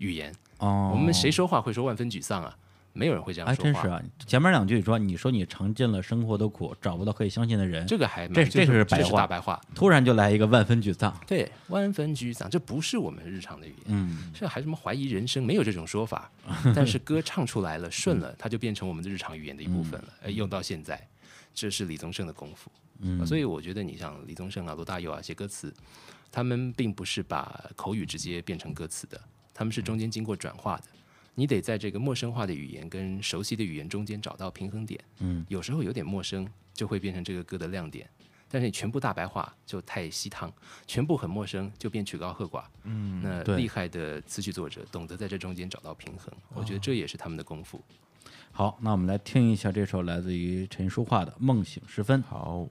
[0.00, 2.56] 语言，哦，我们谁说话会说万分沮丧啊？
[2.92, 3.72] 没有人会这样说话。
[3.72, 4.02] 真是啊！
[4.26, 13.84] 前面两句说，你说你尝尽了生活的苦，找不到可以相信的人，这个还蛮这这是这个是白话是大白话，突然就来一个万分沮丧，对，万分沮丧，这不是我们日常的语言。
[13.86, 15.46] 嗯，这还什么怀疑人生？
[15.46, 16.28] 没有这种说法，
[16.74, 20.08] 但是歌唱出来了，顺了，它就变成我们的日常语言的一部分了。
[20.24, 21.00] 哎，用到现在，
[21.54, 22.70] 这是李宗盛的功夫。
[23.02, 25.72] 嗯所以我觉得你像李宗盛啊、罗大佑啊写歌词，
[26.32, 29.18] 他们并不是把口语直接变成歌词的，
[29.60, 30.84] 他们是中间经过转化的。
[31.34, 34.98] 你得在这个陌生化的语言跟熟悉的语言中间找到平衡点。
[35.18, 38.08] 嗯，有时候有点陌生，就会变成这个歌的亮点。
[38.48, 40.50] 但是你全部大白话就太稀汤，
[40.86, 42.64] 全部很陌生就变曲高和寡。
[42.84, 47.78] 嗯，那厉害的词曲作者懂得在这中间找到平衡，我觉得这也是他们的功夫。
[48.52, 52.22] 好，那我们来听一下这首来自于陈淑桦的《梦醒时分》。
[52.26, 52.66] 好，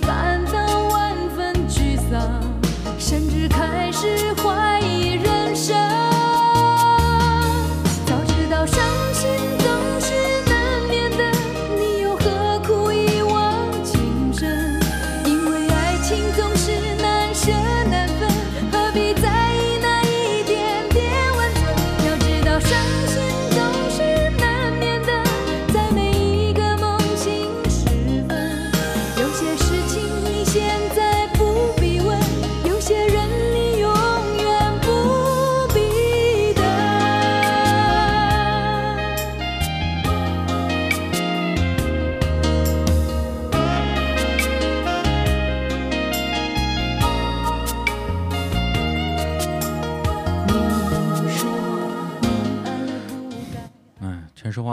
[0.00, 2.40] 感到万分沮丧，
[2.98, 4.34] 甚至开始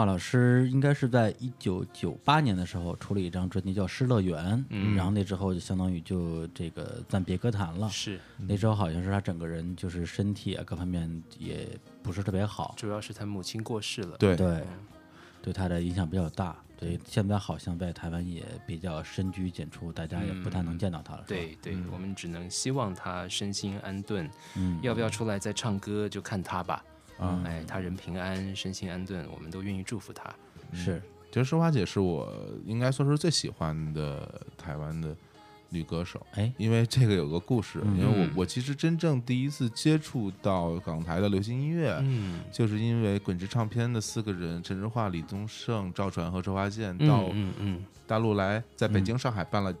[0.04, 7.88] 老师应该是在一九九八年的时候出了一张专辑叫《失乐园》，嗯然后那之后就相当于就这个暂别歌坛了。
[7.88, 11.68] 是，那时候好像是他整个人就是身体啊各方面也
[12.02, 14.16] 不是特别好，主要是他母亲过世了。
[14.18, 14.64] 对对，
[15.42, 16.56] 对他的影响比较大。
[16.76, 21.24] 对，现在好像在台湾也比较深居简出，大家也不太能见到他了。
[21.26, 24.28] 对对，我们只能希望他身心安顿。
[24.56, 26.84] 嗯要不要出来再唱歌，就看他吧。
[27.18, 30.34] 哎，他人平安，身心安顿，我们都愿意祝福他。
[30.72, 31.02] 是。
[31.30, 32.32] 其实淑华姐是我
[32.64, 35.16] 应该算是最喜欢的台湾的
[35.68, 36.24] 女歌手。
[36.34, 38.30] 哎，因为这个有个故事，因为我嗯。
[38.36, 47.28] 我其实真正第一次接触到港台的流行音乐，嗯，就是因为滚石唱片的四个人陈志化、李宗盛、赵传和周华健嗯到
[48.06, 49.74] 大陆来，在北京、上海办了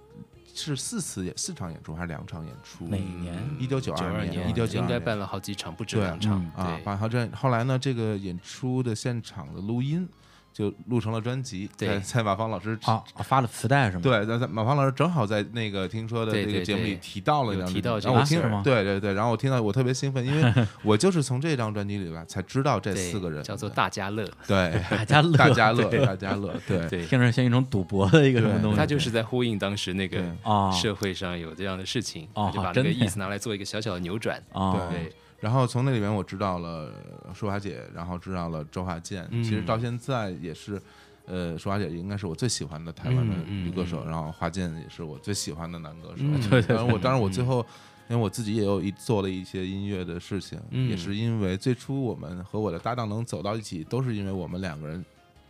[0.54, 2.86] 是四次演四场演出还是两场演出？
[2.86, 3.34] 哪一年？
[3.58, 6.64] 一九九九二年，一九九应二年该办了好几场，不止两场嗯。
[6.64, 10.08] 啊，对办好这后来呢，这个演出的现场的录音
[10.54, 11.88] 就录成了专辑，对。
[11.88, 12.78] 在在马芳老师
[13.24, 18.62] 发了磁带是吗？，对，在在马芳老师正好在那个听说的这个节目里提到了提到然后我听事儿吗？
[18.62, 23.42] 对对对，然后我听到我特别兴奋，因为 我就是从这张专辑里边才知道这四个人。
[23.42, 24.80] 叫做大家乐，对。
[24.90, 26.88] 大家乐，大家乐大家乐对。
[26.88, 28.76] 对，听着像一种赌博的一个什么东西。
[28.76, 30.70] 他就是在呼应当时那个啊。
[30.70, 34.36] 社会上有这样的事情，就把这个意思拿来做一个小小的扭转。
[34.52, 35.10] 啊，对，
[35.44, 36.90] 然后从那里面我知道了
[37.34, 39.28] 舒华姐，然后知道了周华健。
[39.30, 40.80] 嗯其实到现在也是，
[41.26, 46.22] 呃，舒华姐应该是我最喜欢的台湾的女歌手，嗯然后华健也是我最喜欢的男歌手。
[46.24, 47.64] 嗯 对对当然我当然我最后。
[48.06, 55.02] 因为我自己也有一做了一些音乐的事情，嗯也是因为最初我们和我的搭档能走到一起，都是因为我们两个人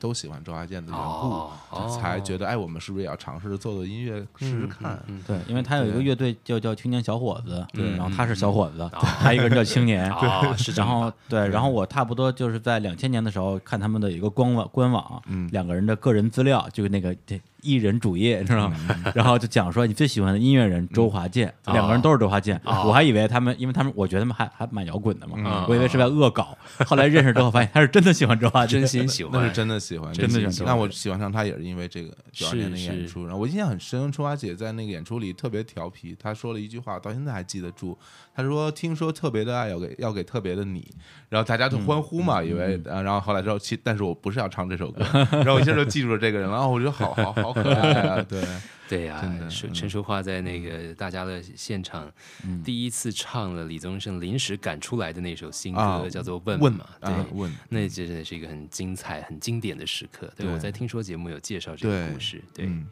[0.04, 5.02] 都喜欢周华健的缘故，才觉得哎，我们是不是也要尝试着做做音乐试试看？
[5.06, 7.90] 嗯，嗯对，因为他有一个乐队叫叫青年小伙子，对。
[7.92, 15.48] 然后他是小伙子，嗯 还有一个人叫青年，对然后对，然后我差不多就是在两千年的时候看他们的一个官网官网，嗯。
[15.52, 18.76] 两个人的个人资料，就是那个这艺人主页，你知道吗？
[19.14, 22.84] 然后就讲说你最喜欢的音乐人周华健，两个人都是周华健，哦。
[22.86, 25.66] 我还以为他们，因为他们我觉得他们还还蛮摇滚的嘛，嗯。
[25.68, 26.56] 我以为是在恶搞，
[26.86, 30.68] 后来认识之后发现他是真的喜欢周华健，真心喜欢，那是真的喜欢，真的喜欢。
[30.68, 37.96] 那我喜欢上他也是因为这个九二是年的演出，然后我印象很深，春华姐在那个演出里特别调皮，她说了一句话，到现在还记得住。
[38.36, 40.92] 她说：“听说特别的爱要给要给特别的你。”
[41.30, 48.44] 然后大家都欢呼嘛，以为啊，然后后来之后，其但是我不是要唱这首歌，然后我一下就记住了这个人了，然后我觉得好好好可爱啊，对，
[48.88, 49.22] 对呀、
[49.72, 52.10] 陈淑桦在那个大家的现场
[52.64, 57.10] 第一次唱了李宗盛临时赶出来的那首新歌，啊叫做《问》问嘛，对。
[57.10, 60.30] 啊问，那真的是一个很精彩、很经典的时刻。
[60.36, 62.42] 对对我在听说节目有介绍这个故事。
[62.52, 62.86] 对，嗯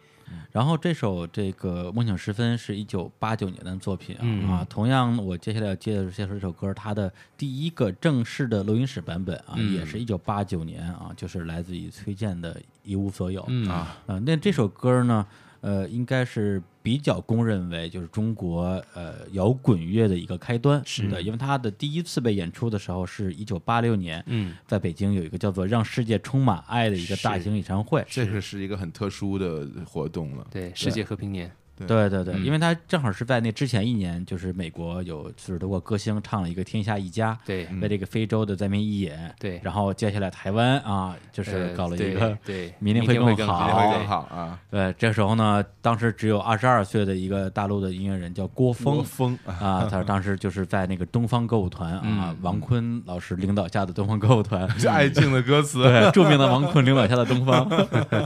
[0.50, 4.50] 然后这首这个《梦醒时分》是一九八九年的作品啊，嗯。
[4.50, 9.72] 啊，同样我接下来要介绍这首歌，它的第一个正式的录音室版本啊，嗯。
[9.72, 13.68] 也是一九八九年啊，就是来自于崔健的《一无所有》嗯。
[13.68, 15.26] 啊，啊，那这首歌呢，
[15.62, 18.62] 呃，应该是比较公认为就是中国
[18.94, 21.08] 呃摇滚乐的一个开端，是。
[21.08, 31.50] 的，因为他的第一次被演出的时候是一九八六年，嗯，在北京有一个叫做“让世界充满爱”的一个大型演唱会，这个是一个很特殊的活动了，对，世界和平年，
[31.86, 32.08] 对。
[32.08, 32.44] 对对，嗯。
[32.44, 39.60] 因为他正好是在那之前一年，就是美国有四十多个歌星唱了一个《天下一家》，对，为这个非洲的灾民义演，对。
[39.62, 42.36] 然后接下来台湾啊，就是搞了一个。
[42.44, 49.38] 对， 明天会会更好对好啊，对，这时候呢，当时只有二十二岁的一个大陆的音乐人叫郭峰峰。
[49.46, 57.68] 啊，啊，他当时就是在那个东方歌舞团啊嗯，王坤老师领导下的东方歌舞团， 是爱静的歌词，对，著名的王坤领导下的东方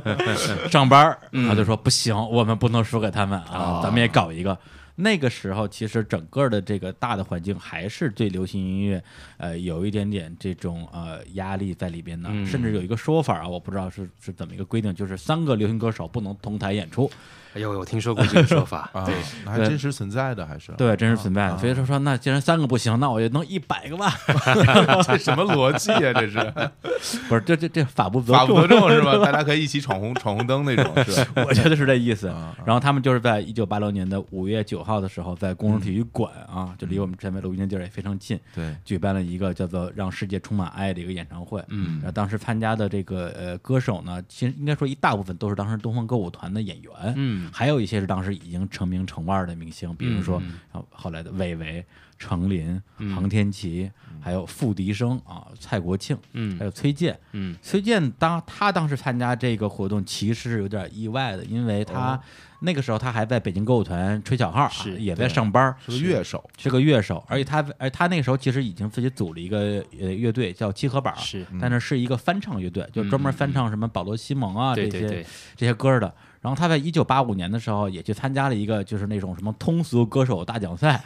[0.70, 1.16] 上班
[1.48, 4.57] 他就说不行，我们不能输给他们啊，咱们也搞一个。
[4.97, 9.03] 那个时候，其实整个的这个大的环境还是对流行音乐，
[9.36, 17.11] 呃，有一点点这种呃压力在里边的，嗯甚至有一个说法啊，我不知道是是怎么一个规定，就是三个流行歌手不能同台演出，
[17.55, 21.59] 哎呦，我听说过这个说法， 啊对，，那还真实存在的，还是对，真实存在的。
[21.59, 24.12] 所以说说，那既然三个不行，那我就弄一百个吧，
[25.07, 26.12] 这什么逻辑啊？
[26.12, 26.38] 这是
[27.28, 29.16] 不是，这这这法不责法不众责众是吧？
[29.18, 31.44] 大家可以一起闯红闯红灯那种，是吧？
[31.47, 32.57] 我觉得是这意思啊。
[32.64, 41.62] 然后他们就是在一九八六年的五月九号的时候，在工人体育馆啊，就离我们这边录音的地儿也非常近，对，举办了一个叫做“让世界充满爱”的一个演唱会。
[41.68, 41.97] 嗯。
[41.97, 47.51] 然后当时参加的这个呃歌手呢，其实应该说一大部分都是当时东方歌舞团的演员，嗯。
[47.53, 51.84] 还有一些是当时已经成名成腕的明星，比如说后后来的韦唯、
[52.18, 53.14] 程琳、嗯。
[53.14, 56.57] 杭天琪，还有付笛声啊、蔡国庆，嗯。
[56.59, 57.18] 还有崔健。
[57.32, 57.57] 嗯。
[57.61, 62.20] 崔健当他当时参加这个活动，其实是有点意外的，因为他
[62.61, 75.24] 那个时候他还在北京歌舞团吹小号啊，是也在上班，是个乐手，是个乐手，而且他而他那个时候其实已经自己组了一个呃乐队叫七合板，是但是是一个翻唱乐队，就专门翻唱什么保罗·西蒙啊这些
[75.57, 76.12] 这些歌的。
[76.47, 81.03] 然后他在一九八五年的时候也去参加了一个就是那种什么通俗歌手大奖赛，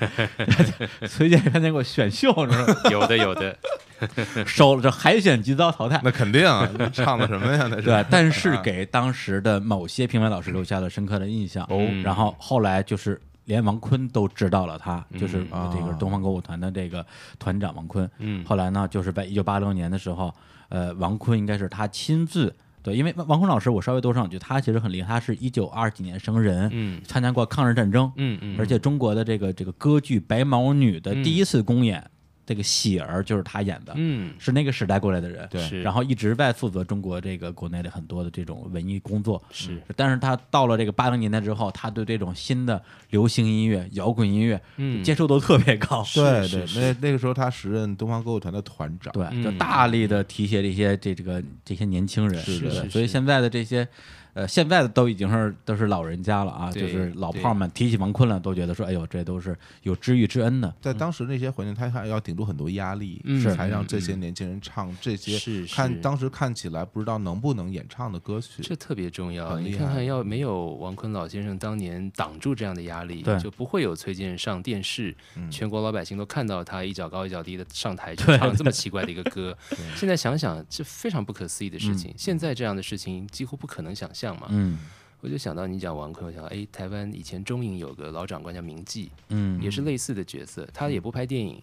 [1.09, 2.75] 崔健参加过选秀，你知道吗？
[2.91, 3.57] 有的有的，
[4.45, 5.99] 收了这海选即遭淘汰。
[6.05, 7.67] 那肯定啊，唱的什么呀？
[7.71, 11.65] 那是对，但是给当时的某些评委老师留下了深刻的印象。
[11.71, 17.05] 哦然后后来就是连王坤都知道了他，就是嗯这个啊东方歌舞团的这个
[17.39, 18.07] 团长王坤。
[18.19, 20.31] 嗯后来呢，就是在一九八六年的时候，
[20.69, 32.11] 呃，王坤应该是他亲自对，因为王王坤老师，我稍微多说两句，他其实很厉害，他是一九二几年生人，嗯参加过抗日战争，嗯嗯，而且中国的这个这个歌剧《白毛女》的第一次公演，
[32.51, 34.35] 这个喜儿就是他演的，嗯。
[34.41, 35.83] 是那个时代过来的人，对。
[35.83, 45.05] 然后一直在负责中国这个国内的很多的这种文艺工作，是，但是他到了这个八零年代之后，他对这种新的流行音乐、摇滚音乐，嗯。
[45.05, 49.57] 接受度特别高，对对，那那个时候他时任东方歌舞团的团长，对，就嗯。
[49.59, 53.87] 大力的提携这些这这个这些年轻人，是的所以现在的这些。
[54.35, 60.73] 呃，现在的都已经是都是老人家了啊，就是老炮儿们提起王坤了，都觉得说，哎呦，这都是有知遇之恩的。
[60.81, 63.23] 在当时那些环境，他还要顶住很多压力，
[63.55, 68.63] 才让这些年轻人唱这些是是看当时看起来不知道能不能演唱的歌曲。
[68.63, 69.59] 这特别重要。
[69.59, 79.57] 你看看，要没有王坤老先生当年挡住这样的压力对，就不会有崔健上电视，嗯全国老百姓都看到他一脚高一脚低的上台去对唱这么奇怪的一个歌。
[79.97, 82.15] 现在想想，这非常不可思议的事情。
[82.17, 84.49] 现在这样的事情几乎不可能想象嘛。
[84.51, 84.79] 嗯。
[85.23, 91.63] 我就想到你讲王坤，我想哎，台湾以前中影有个老长官叫明记，嗯，也是类似的角色，他也不拍电影。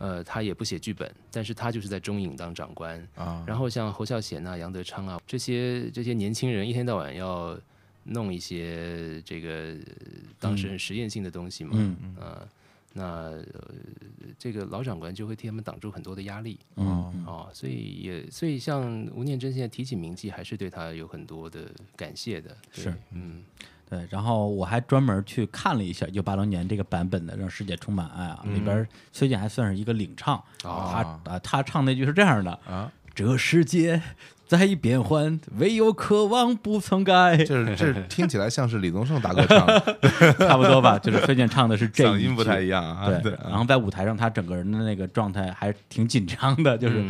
[0.00, 7.58] 呃，他也不写剧本，但是他就是在中影当长官，啊，然后像侯孝贤啊、杨德昌啊这些这些年轻人，一天到晚要
[8.04, 9.76] 弄一些这个呃
[10.38, 11.96] 当时很实验性的东西嘛，嗯。
[12.20, 12.46] 呃，
[12.98, 13.42] 那、呃、
[14.36, 17.24] 这个老长官就会替他们挡住很多的压力嗯。
[17.24, 23.44] 哦，所以也所以像吴念真现在提起铭记，还是对他有很多的感谢的，是，嗯
[23.88, 30.90] 对，然后我还专门去看了一下一九八零年这个版本的《让世界充满爱》啊，里边崔健还算是一个领唱，哦
[31.24, 34.02] 他啊他唱那句是这样的啊，这世界
[34.48, 39.66] 在变幻，唯有渴望不曾改，这是这是听起来像是李宗盛大哥唱。
[39.66, 39.78] 的，
[40.48, 43.06] 差不多吧，就是崔健唱的是这一嗓音不太一样啊。
[43.08, 47.04] 对，对然后在舞台上，他整个人的那个状态还挺紧张的，就是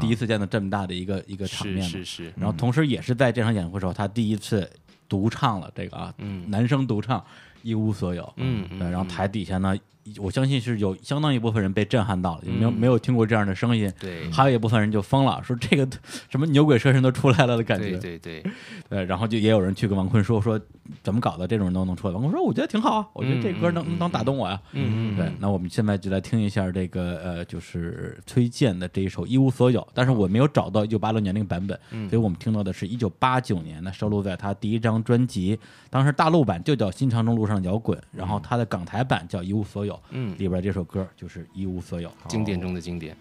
[0.00, 1.82] 第一次见到这么大的一个一个场面嘛。
[1.82, 4.70] 是是是，然后同时也是在这场演会时候，他第一次
[5.08, 6.48] 独唱了这个啊，嗯。
[6.48, 7.18] 男生独唱
[7.62, 8.22] 《一无所有》。
[8.36, 9.08] 嗯嗯，然后嗯。
[9.08, 9.76] 台底下呢，
[10.18, 13.90] 我相信是有相当一部分人被震撼到了，没有嗯没有听过这样的声音。
[13.98, 15.88] 对还有一部分人就疯了，说这个
[16.30, 17.96] 什么牛鬼蛇神都出来了的感觉。
[17.98, 18.52] 对对对，
[18.88, 20.60] 对，然后就也有人去跟王坤说说
[21.02, 22.14] 怎么搞的，这种人都能出来。
[22.14, 24.60] 王坤说我觉得挺好啊，我觉得这歌能能打动我呀。
[24.72, 42.08] 嗯嗯对，那我们现在就来听一下这个呃，就是崔健的这一首《一无所有》，但是我没有找到一九八六年那个版本，嗯所以我们听到的是一九八九年的，收录在他第一张专辑，当时大陆版就叫《新长征路上摇滚》，然后他的港台版叫《一无所有》，嗯，里边这首歌就是《一无所有》。
[42.28, 43.16] 经典中的经典。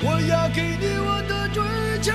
[0.00, 1.60] 我要给你我的追
[2.00, 2.10] 求，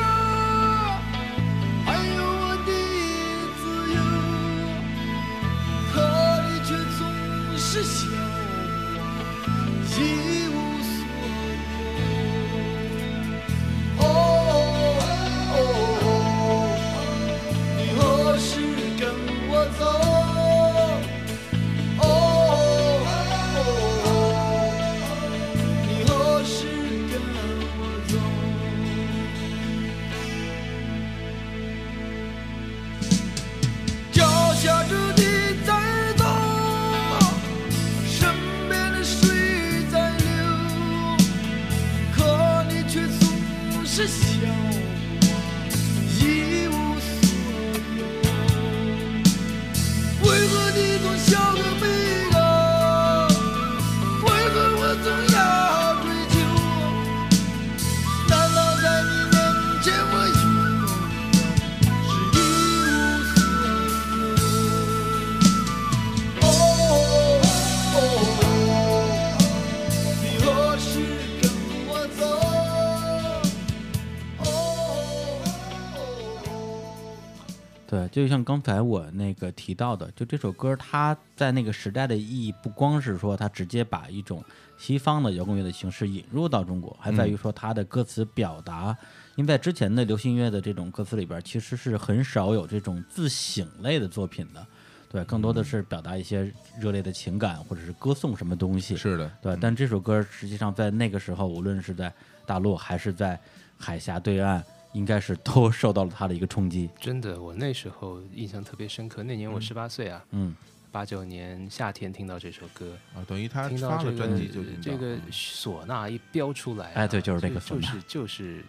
[78.22, 84.44] 就像刚才我那个提到的，就这首歌，它在那个时代的意义，不光是说它直接把一种
[84.78, 88.96] 西方的摇滚乐的形式引入到中国，还在于说它的歌词表达。
[89.38, 94.64] 因为在之前的流行音乐的这种歌词里边，其实是很少有这种自省类的作品的。
[95.10, 98.96] 对，更多的是表达一些热烈的情感，或者是歌颂什么东西。
[98.96, 102.14] 是的，对，但这首歌实际上在那个时候，无论是在
[102.46, 103.40] 大陆还是在
[103.80, 106.90] 海峡对岸，应该是都受到了他的一个冲击。
[107.00, 109.24] 真的，我那时候印象特别深刻。
[109.24, 110.56] 那年我十八岁啊，嗯，
[110.92, 117.82] 八九年夏天听到这首歌，啊，等于他听到这个发了专辑就这个嗯唢呐一飙出来啊、哎对就是这个唢呐。
[117.82, 118.64] 就是就是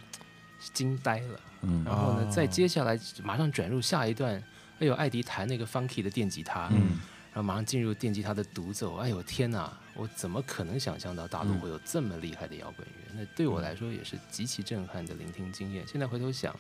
[0.73, 1.41] 惊呆了。
[1.63, 1.83] 嗯。
[1.85, 4.35] 然后呢，哦再接下来马上转入下一段，
[4.79, 7.01] 哎呦，艾迪弹那个 funky 的电吉他，嗯
[7.33, 13.15] 然后马上进入电吉他的独奏，哎呦天哪，我怎么可能想象到大陆嗯会有这么厉害的摇滚乐？
[13.15, 15.87] 那对我来说也是极其震撼的聆听经验。
[15.87, 16.55] 现在回头想，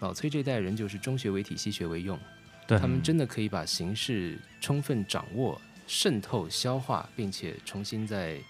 [0.00, 2.18] 老崔这代人就是中学为体，西学为用，
[2.66, 8.40] 对，他们真的可以把形式充分掌握、渗透、消化，并且重新再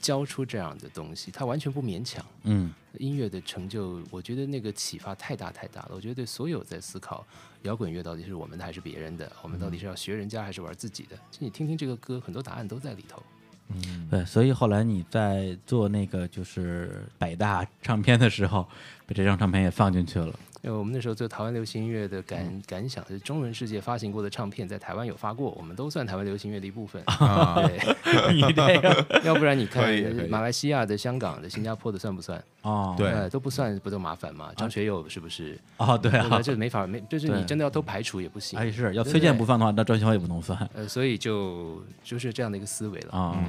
[0.00, 2.24] 教出这样的东西，他完全不勉强。
[2.44, 5.90] 嗯音乐的成就，我觉得那个启发太大太大了。
[5.94, 7.26] 我觉得对所有在思考
[7.64, 13.22] 摇滚乐到底是我们的还是别人的，我们到底是要学人家还是玩自己的，其实你听听这个歌，很多答案都在里头。
[13.68, 18.68] 嗯对，所以后来你在做那个就是百大唱片的时候，
[19.06, 20.38] 把这张唱片也放进去了。
[20.64, 27.02] 因为我们那时候做台湾流行音乐的感、感想是，中文世界发行过的唱片在台湾有发过，我们都算台湾流行乐的一部分。
[27.04, 27.78] 啊，对，
[28.32, 29.84] 你这个要不然你看
[30.30, 32.42] 马来西亚的、香港的、新加坡的算不算？
[32.62, 34.50] 哦，对呃，都不算，不都麻烦吗？
[34.56, 35.60] 张学友是不是？
[35.76, 38.58] 哦，对啊对吧，这没法没，就是你真的要都排除也不行。
[38.58, 43.12] 哎是要对崔健不放的话，那张学友也不能算呃，所以就就是这样的一个思维了。
[43.12, 43.44] 啊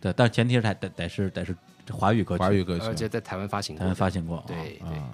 [0.00, 1.54] 对，对，但前提是得得得是得是
[1.92, 4.42] 华语歌曲，华语歌曲而且在台湾发行台过发行过。
[4.46, 5.10] 对对，啊，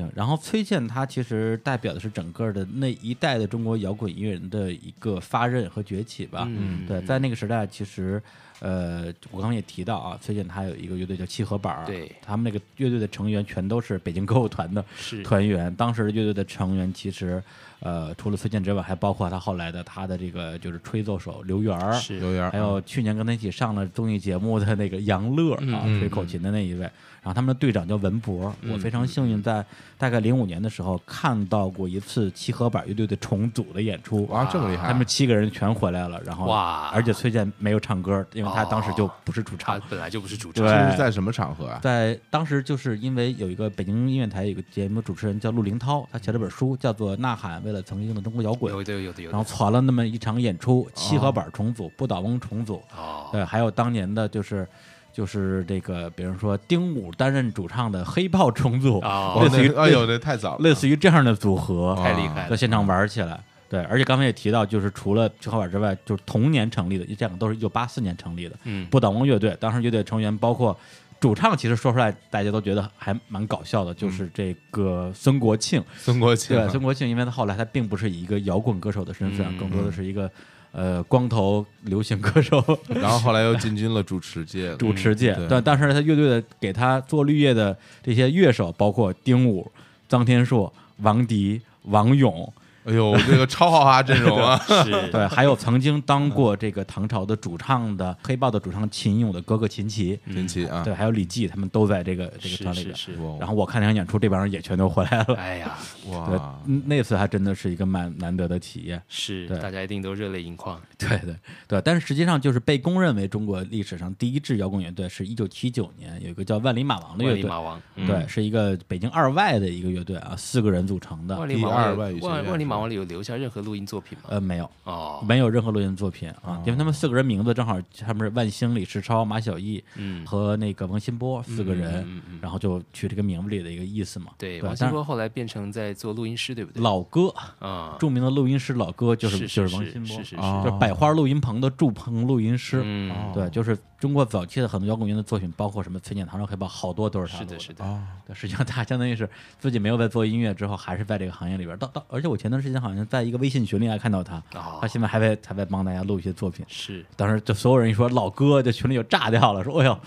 [0.00, 6.44] 行，然后崔健他其实代表的是整个的那一代的中国摇滚音乐人的一个发轫和崛起吧。
[6.48, 8.22] 嗯对，在那个时代，其实
[8.60, 14.84] 呃，我刚刚也提到啊，崔健他有一个乐队叫七合板儿，对他们那个乐队的成员全都是北京歌舞团的
[15.24, 15.74] 团员。
[15.74, 17.42] 当时的乐队的成员其实
[17.80, 26.88] 呃，除了崔健之外，还包括他后来的他的这个就是吹奏手刘源儿，是刘源儿，还有去年跟他一起上了综艺节目的那个杨乐啊，嗯吹口琴的那一位。
[27.22, 29.64] 然后他们的队长叫文博，我非常幸运在
[29.98, 34.24] 大概零五年的时候看到过一次七合板乐队的重组的演出。
[34.26, 39.78] 哇，这么厉害，他们七个人全回来了，然后哇而且崔健没有唱歌，因为他当时就不是主唱。
[39.78, 40.64] 他本来就不是主唱。
[40.64, 41.78] 对这是在什么场合啊？
[41.82, 49.50] 在当时就是因为有一个北京音乐台有一个节目主持人叫陆林涛，他写了本书叫做《呐喊为了曾经的中国摇滚》，有的有的有然后的。
[49.50, 54.66] 传了那么一场演出，七合板重组、不倒翁重组，哦，对，还有当年的就是
[55.12, 62.50] 就是这个，比如说丁武担任主唱的黑豹重组，哦 类似于哎呦，这太早了，类似于这样的组合，太厉害了。
[62.50, 63.40] 在现场玩起来。
[63.68, 68.56] 对，而且刚才也提到，就是除了七合板之外，就是同年成立的，这两个都是一九八四年成立的。
[68.64, 70.76] 嗯不倒翁乐队，当时乐队成员包括
[71.20, 75.80] 主唱，其实说出来大家都觉得还蛮搞笑的，就是这个孙国庆。
[75.96, 80.28] 孙国庆对，孙国庆，因为他后来他并不是以一个摇滚歌手的身份，嗯更多的是一个
[80.72, 82.62] 呃光头流行歌手。
[82.88, 89.70] 然后后来又进军了主持界， 主持界，对但当时他乐队的给他做绿叶的这些乐手，包括丁武、
[90.08, 92.52] 臧天朔、王迪、王勇，
[92.84, 94.56] 哎呦，这个超豪华阵容啊！
[94.84, 100.82] 是， 对，还有曾经当过这个唐朝的主唱的黑豹的主唱秦勇的哥哥秦琪，秦琪啊！
[100.82, 102.96] 对，还有李记，他们都在这个这个是团里边。
[102.96, 103.18] 是是。
[103.38, 105.34] 然后我看那场演出，这帮人也全都回来了。
[105.34, 105.76] 哎呀，
[106.08, 109.00] 哇，，嗯那次还真的是一个蛮难得的体验。
[109.08, 110.80] 是对大家一定都热泪盈眶。
[110.96, 111.34] 对对
[111.68, 121.34] 对，但是实际上就是被公认为中国历史上第一支摇滚乐队是一九七九年有一个叫万里马王的乐队，万里马王，嗯对，是一个北京二外的一个乐队啊，四个人组成的。
[121.34, 124.24] 第万里马二外语学万万里马王里有留下任何录音作品吗？
[124.28, 134.32] 呃，没有，哦，没有任何录音作品啊，因为他们四个人名字正好他们是万兴、李世超、马小艺嗯，和那个王新波四个人，然后就取这个名字里的一个意思嘛。
[134.38, 136.80] 对，王新波后来变成在做录音师，对不对？
[136.80, 142.80] 老哥，啊，著名的录音师老哥就是是就是王新波，是是是啊就是百花录音棚的驻棚录音师。
[142.84, 149.28] 嗯，对，就是中国早期的很多摇滚乐的作品，包括什么崔健、唐朝黑豹，好多都是他录是的，是的，哦，对，实际上他相当于是
[149.58, 151.78] 自己没有在做音乐之后，还是在这个行业里边。
[151.78, 154.78] 到到，而且我前段时间好像在一个微信群里还看到他，哦。
[154.80, 156.64] 他现在还在还在帮大家录一些作品。
[156.66, 157.04] 是。
[157.14, 160.00] 当时就所有人一说老哥，这群里就炸掉了，说哎呦，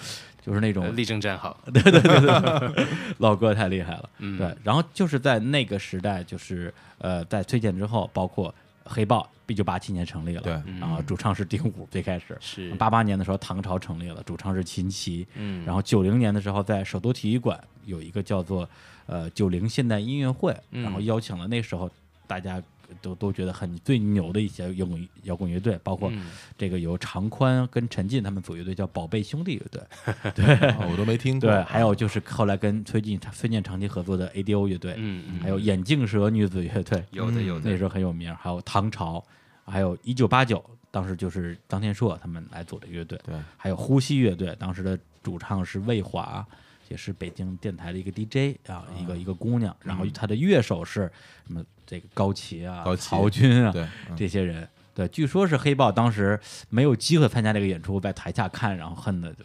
[0.43, 0.83] 就是那种。
[0.85, 2.87] 呃力争站好，对对对对。
[3.19, 4.09] 老哥太厉害了。
[4.17, 4.39] 嗯。
[4.39, 8.53] 对，然后就是在那个时代，就是呃，在崔健之后，包括
[8.85, 10.53] 黑豹，一九八七年成立了，对。
[10.79, 12.37] 然后主唱是丁武，最开始。
[12.39, 12.73] 是。
[12.75, 15.65] 八八年的时候，唐朝成立了，主唱是秦琪，嗯。
[15.65, 18.67] 然后九零年的时候，在首都体育馆有一个叫做
[19.05, 20.83] 呃九零现代音乐会，嗯。
[20.83, 21.89] 然后邀请了那时候
[22.27, 22.61] 大家
[23.01, 26.27] 都都觉得很最牛的一些摇滚摇滚乐队，包括嗯
[26.57, 29.81] 这个由常宽跟陈进他们组乐队叫宝贝兄弟乐队，
[30.35, 30.45] 对
[30.89, 31.49] 我都没听过。
[31.49, 39.23] 对，还有就是后来跟崔健崔健长期合作的 ADO 乐队，嗯嗯，还有眼镜蛇女子乐队，有的有的那时候很有名，还有唐朝。
[39.65, 40.61] 还有一九八九，
[40.91, 46.45] 当时就是张天硕他们来组的乐队，对，还有呼吸乐队，当时的主唱是魏华，
[46.89, 51.11] 也是北京电台的一个 DJ 啊，一个一个姑娘，然后她的乐手是
[51.47, 54.15] 什么这个高旗啊、高旗曹军啊，对，嗯。
[54.15, 54.67] 这些人。
[54.93, 56.39] 对，据说是黑豹当时
[56.69, 59.43] 没有机会参加这个演出，在台下看，然后恨的就、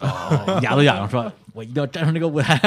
[0.00, 2.58] 哦、 牙都痒痒，说 我一定要站上这个舞台。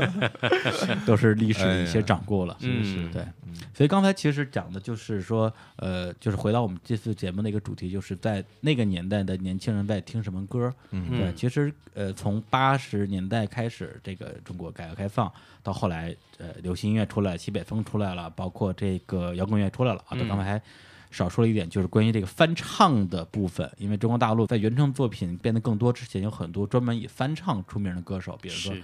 [1.06, 3.24] 都是历史的一些掌故了，嗯是对。
[3.74, 10.72] 所以刚才其实讲的就是说，呃，就是回到我们这次节目的一个主题，就是在那个年代的年轻人在听什么歌。
[10.90, 20.10] 嗯对，其实呃，从八十年代开始，这个中国改革开放到后来，呃，流行音乐出来，西北风出来了，包括这个摇滚乐出来了啊。
[20.12, 20.62] 嗯他刚才还
[21.10, 28.74] 少说了一点，就是关于这个翻唱的部分，因为中国大陆在原创作品变得更多之前，有很多专门以翻唱出名的歌手，比如说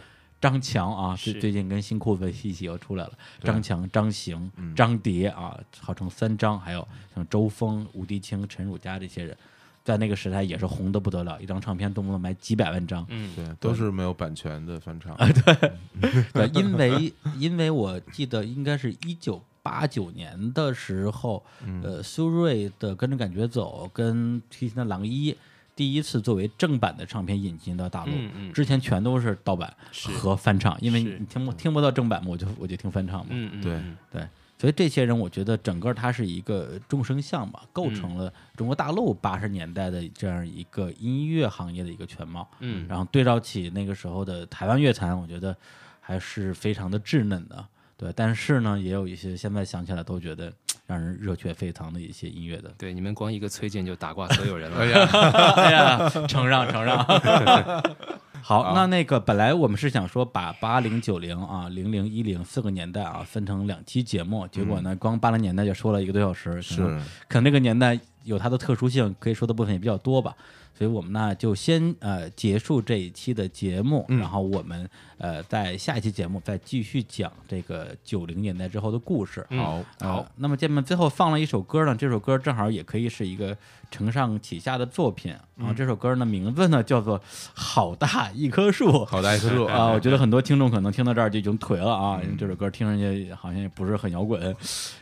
[0.40, 3.12] 张强啊，最最近跟新裤子一起又出来了，
[3.42, 9.36] 张强、张行、张蝶啊，号称三张，还有像周峰、吴迪清、陈汝佳这些人，
[9.82, 13.06] 在那个时代也是红的不得了，一张唱片动不动卖几百万张。
[13.08, 15.14] 嗯，对，都是没有版权的翻唱。
[15.14, 15.26] 啊
[16.34, 21.44] 对，因为因为我记得应该是一九八九年的时候，
[21.82, 25.32] 呃，苏芮的《跟着感觉走》跟提琴的《狼一》
[25.74, 28.52] 第一次作为正版的唱片引进到大陆，嗯嗯。
[28.52, 29.74] 之前全都是盗版
[30.18, 33.96] 和翻唱，因为你听不听不到正版嘛，我就我就听翻唱嘛，嗯嗯，对嗯。
[34.12, 34.28] 对。
[34.56, 42.48] 所以这些人，我觉得整个它是一个众生相嘛，构成了中国大陆八十年代的这样一个音乐行业的一个全貌。
[42.60, 42.86] 嗯。
[42.88, 45.54] 然后对照起那个时候的台湾乐坛，我觉得
[46.00, 47.66] 还是非常的稚嫩的。
[47.96, 50.52] 对，但是呢，也有一些现在想起来都觉得
[50.86, 52.70] 让人热血沸腾的一些音乐的。
[52.76, 54.78] 对，你们光一个崔健就打挂所有人了。
[54.84, 55.08] 哎呀，
[55.56, 57.04] 哎呀，承让承让。
[58.46, 66.80] 好，那那个本来我们是想说把八零九零啊零零一零四个年代啊分成两期节目，结果呢光八零年代就说了一个多小时，是
[67.26, 70.32] 可能这个年代有它的特殊性，可以说的部分也比较多吧。
[70.78, 74.86] 所以我们呢就先呃结束这一期的节目，嗯然后我们
[75.16, 79.44] 呃在下一期节目再继续讲这个九零年代之后的故事。
[79.56, 83.56] 好，好，那么见面最后放了一首歌呢，这首歌正好也可以是一个
[83.90, 85.34] 承上启下的作品。
[85.56, 87.18] 然后这首歌呢名字呢叫做
[87.54, 88.90] 《好大一棵树》。
[89.04, 94.54] 好大一棵树啊， 我觉得很多听众可能听到这儿就已经颓了啊，因为这首歌听上去好像也不是很摇滚，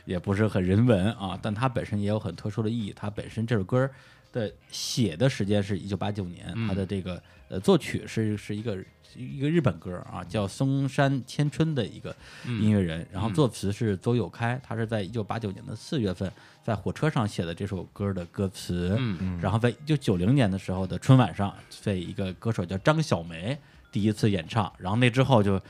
[0.05, 2.93] 也不是很人文啊，但它本身也有很特殊的意义。
[2.94, 3.90] 它本身这首歌
[4.32, 8.77] 的写的时间是一九八九年，它的这个呃作曲是是一个
[9.16, 12.15] 一个日本歌啊，叫松山千春的一个
[12.47, 16.31] 音乐人，然后作词是周友开，他是在一九八九年的四月份
[16.62, 19.39] 在火车上写的这首歌的歌词，嗯。
[19.41, 21.55] 然后在一九九零年的时候的春晚上，
[21.85, 23.59] 被一个歌手叫张小梅
[23.91, 25.61] 第一次演唱，然后那之后就。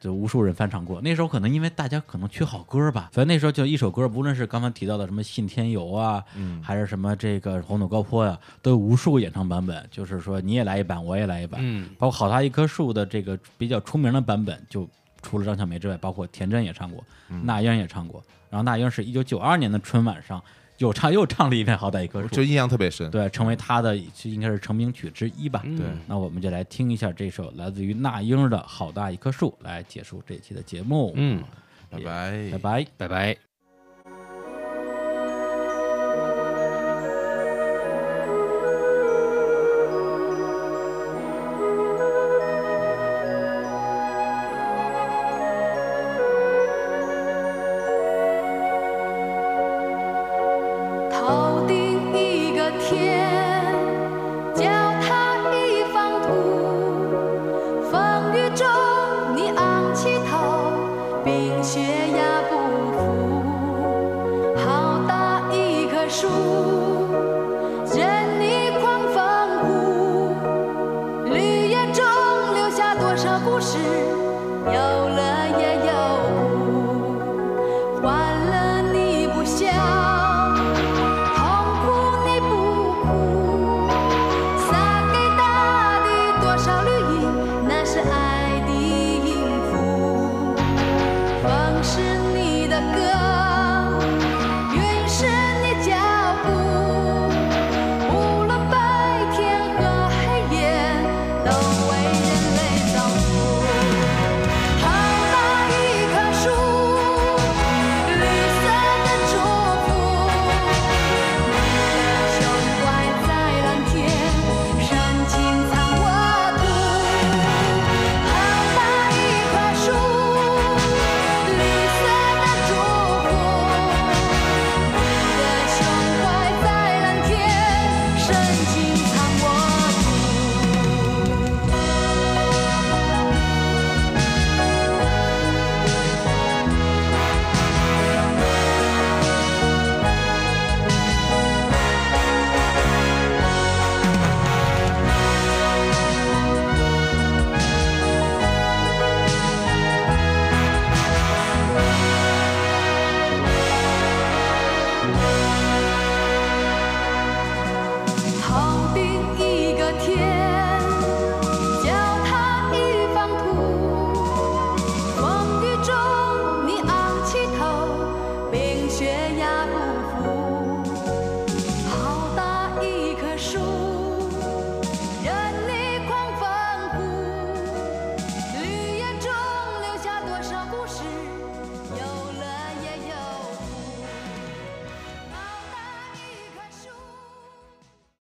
[0.00, 9.84] 就无数人翻唱过，那时候可能因为大家可能缺好歌吧，所以那时候就一首歌，无论是刚刚提到的什么信天游啊，嗯还是什么这个红土高坡呀、都有无数个演唱版本。
[9.90, 14.88] 就是说你也来一版，我也来一版，嗯包括好大一棵树的这个比较出名的版本，就
[15.20, 18.22] 除了张小梅之外，包括田震也唱过，嗯那英也唱过。
[18.50, 20.42] 然后那英是一九九二年的春晚上
[20.78, 23.10] 又唱又唱了一遍《好歹一棵树》， 就印象特别深。
[23.10, 25.62] 对，成为他的应该是成名曲之一吧。
[25.64, 31.12] 嗯对那我们就来听一下这首来自于那英的《好大一棵树》，来结束这一期的节目。
[31.16, 31.42] 嗯，
[31.90, 32.86] 拜拜拜拜。
[32.96, 33.47] 拜拜。